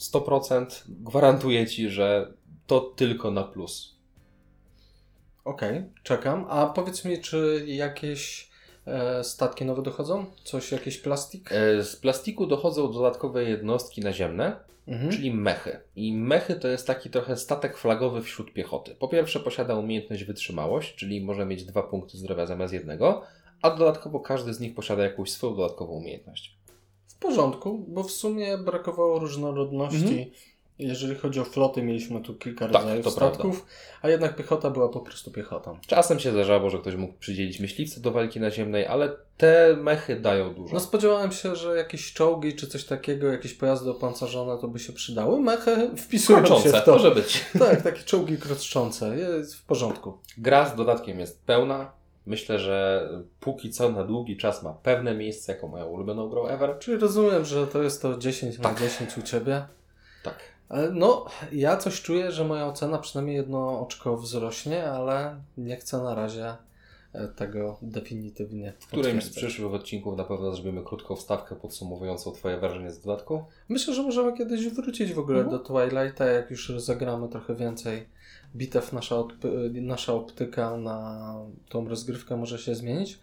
[0.00, 2.32] 100% gwarantuję Ci, że
[2.66, 3.98] to tylko na plus.
[5.44, 6.46] Okej, czekam.
[6.48, 8.50] A powiedz mi, czy jakieś
[8.86, 10.26] e, statki nowe dochodzą?
[10.44, 11.52] Coś, jakiś plastik?
[11.52, 14.56] E, Z plastiku dochodzą dodatkowe jednostki naziemne,
[14.88, 15.10] Mhm.
[15.12, 15.80] czyli mechy.
[15.96, 18.94] I mechy to jest taki trochę statek flagowy wśród piechoty.
[18.94, 23.22] Po pierwsze posiada umiejętność wytrzymałość, czyli może mieć dwa punkty zdrowia zamiast jednego,
[23.62, 26.58] a dodatkowo każdy z nich posiada jakąś swoją dodatkową umiejętność.
[27.06, 29.96] W porządku, bo w sumie brakowało różnorodności.
[29.96, 30.30] Mhm.
[30.78, 33.66] Jeżeli chodzi o floty, mieliśmy tu kilka Tak, rodzajów statków,
[34.02, 35.78] a jednak piechota była po prostu piechotą.
[35.86, 40.54] Czasem się zdarzało, że ktoś mógł przydzielić myśliwce do walki naziemnej, ale te mechy dają
[40.54, 40.74] dużo.
[40.74, 44.92] No spodziewałem się, że jakieś czołgi czy coś takiego, jakieś pojazdy opancerzone to by się
[44.92, 45.40] przydały.
[45.40, 46.92] Mechy wpisują się w to.
[46.92, 47.44] może być.
[47.58, 49.16] Tak, takie czołgi kroczące.
[49.16, 50.18] Jest w porządku.
[50.38, 51.92] Gra z dodatkiem jest pełna.
[52.26, 53.08] Myślę, że
[53.40, 56.78] póki co na długi czas ma pewne miejsce jako moją ulubioną grą ever.
[56.78, 58.80] Czyli rozumiem, że to jest to 10 Tak.
[58.80, 59.62] na 10 u Ciebie.
[60.68, 65.98] Ale No, ja coś czuję, że moja ocena przynajmniej jedno oczko wzrośnie, ale nie chcę
[66.02, 66.54] na razie
[67.12, 72.58] e, tego definitywnie W którymś z przyszłych odcinków na pewno zrobimy krótką wstawkę podsumowującą Twoje
[72.58, 73.44] wrażenie z dodatku.
[73.68, 75.58] Myślę, że możemy kiedyś wrócić w ogóle Mhm.
[75.58, 78.06] do Twilighta, jak już rozegramy trochę więcej
[78.56, 81.34] bitew, nasza, odp- nasza optyka na
[81.68, 83.18] tą rozgrywkę może się zmienić.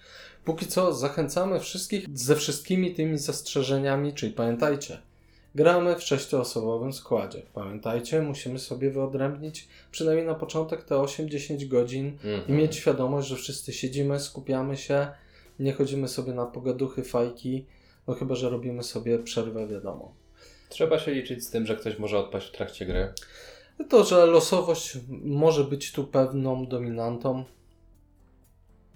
[0.46, 4.98] Póki co zachęcamy wszystkich ze wszystkimi tymi zastrzeżeniami, czyli pamiętajcie,
[5.56, 7.42] gramy w sześcioosobowym składzie.
[7.54, 12.58] Pamiętajcie, musimy sobie wyodrębnić przynajmniej na początek te 8-10 godzin i Mhm.
[12.60, 15.08] mieć świadomość, że wszyscy siedzimy, skupiamy się,
[15.60, 17.66] nie chodzimy sobie na pogaduchy, fajki,
[18.08, 20.14] no chyba, że robimy sobie przerwę, wiadomo.
[20.70, 23.14] Trzeba się liczyć z tym, że ktoś może odpaść w trakcie gry.
[23.90, 27.44] To, że losowość może być tu pewną dominantą.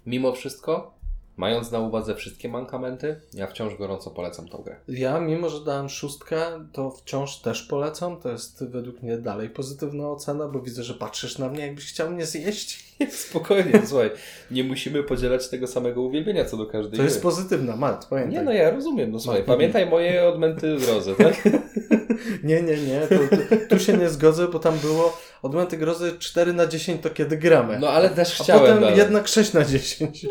[0.06, 0.99] Mimo wszystko
[1.40, 4.76] Mając na uwadze wszystkie mankamenty, ja wciąż gorąco polecam tą grę.
[4.88, 6.42] Ja, mimo że dałem szóstkę,
[6.74, 8.18] to wciąż też polecam.
[8.20, 12.10] To jest według mnie dalej pozytywna ocena, bo widzę, że patrzysz na mnie, jakbyś chciał
[12.12, 12.86] mnie zjeść.
[13.30, 14.12] Spokojnie, słuchaj,
[14.52, 17.24] nie musimy podzielać tego samego uwielbienia co do każdej To jest gry.
[17.24, 18.34] pozytywna, Mart, pamiętaj.
[18.34, 19.54] Nie, no ja rozumiem, no słuchaj, No.
[19.54, 21.44] pamiętaj moje odmęty grozy, tak?
[22.44, 26.54] Nie, nie, nie, to, to, tu się nie zgodzę, bo tam było odmęty grozy 4
[26.54, 27.80] na 10 to kiedy gramy.
[27.80, 28.98] No ale też A chciałem potem dalej.
[28.98, 30.26] jednak 6 na 10.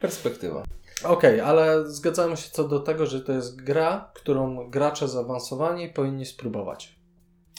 [0.00, 0.64] Perspektywa.
[1.04, 6.26] Okej, ale zgadzamy się co do tego, że to jest gra, którą gracze zaawansowani powinni
[6.26, 6.96] spróbować.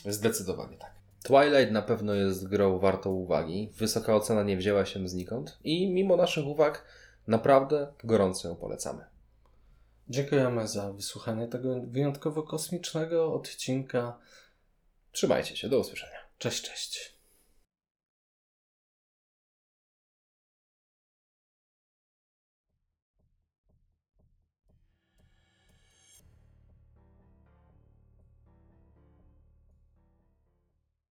[0.05, 0.91] Zdecydowanie tak.
[1.23, 3.71] Twilight na pewno jest grą wartą uwagi.
[3.77, 6.85] Wysoka ocena nie wzięła się znikąd i mimo naszych uwag
[7.27, 9.05] naprawdę gorąco ją polecamy.
[10.09, 14.17] Dziękujemy za wysłuchanie tego wyjątkowo kosmicznego odcinka.
[15.11, 16.17] Trzymajcie się, do usłyszenia.
[16.37, 17.10] Cześć, cześć.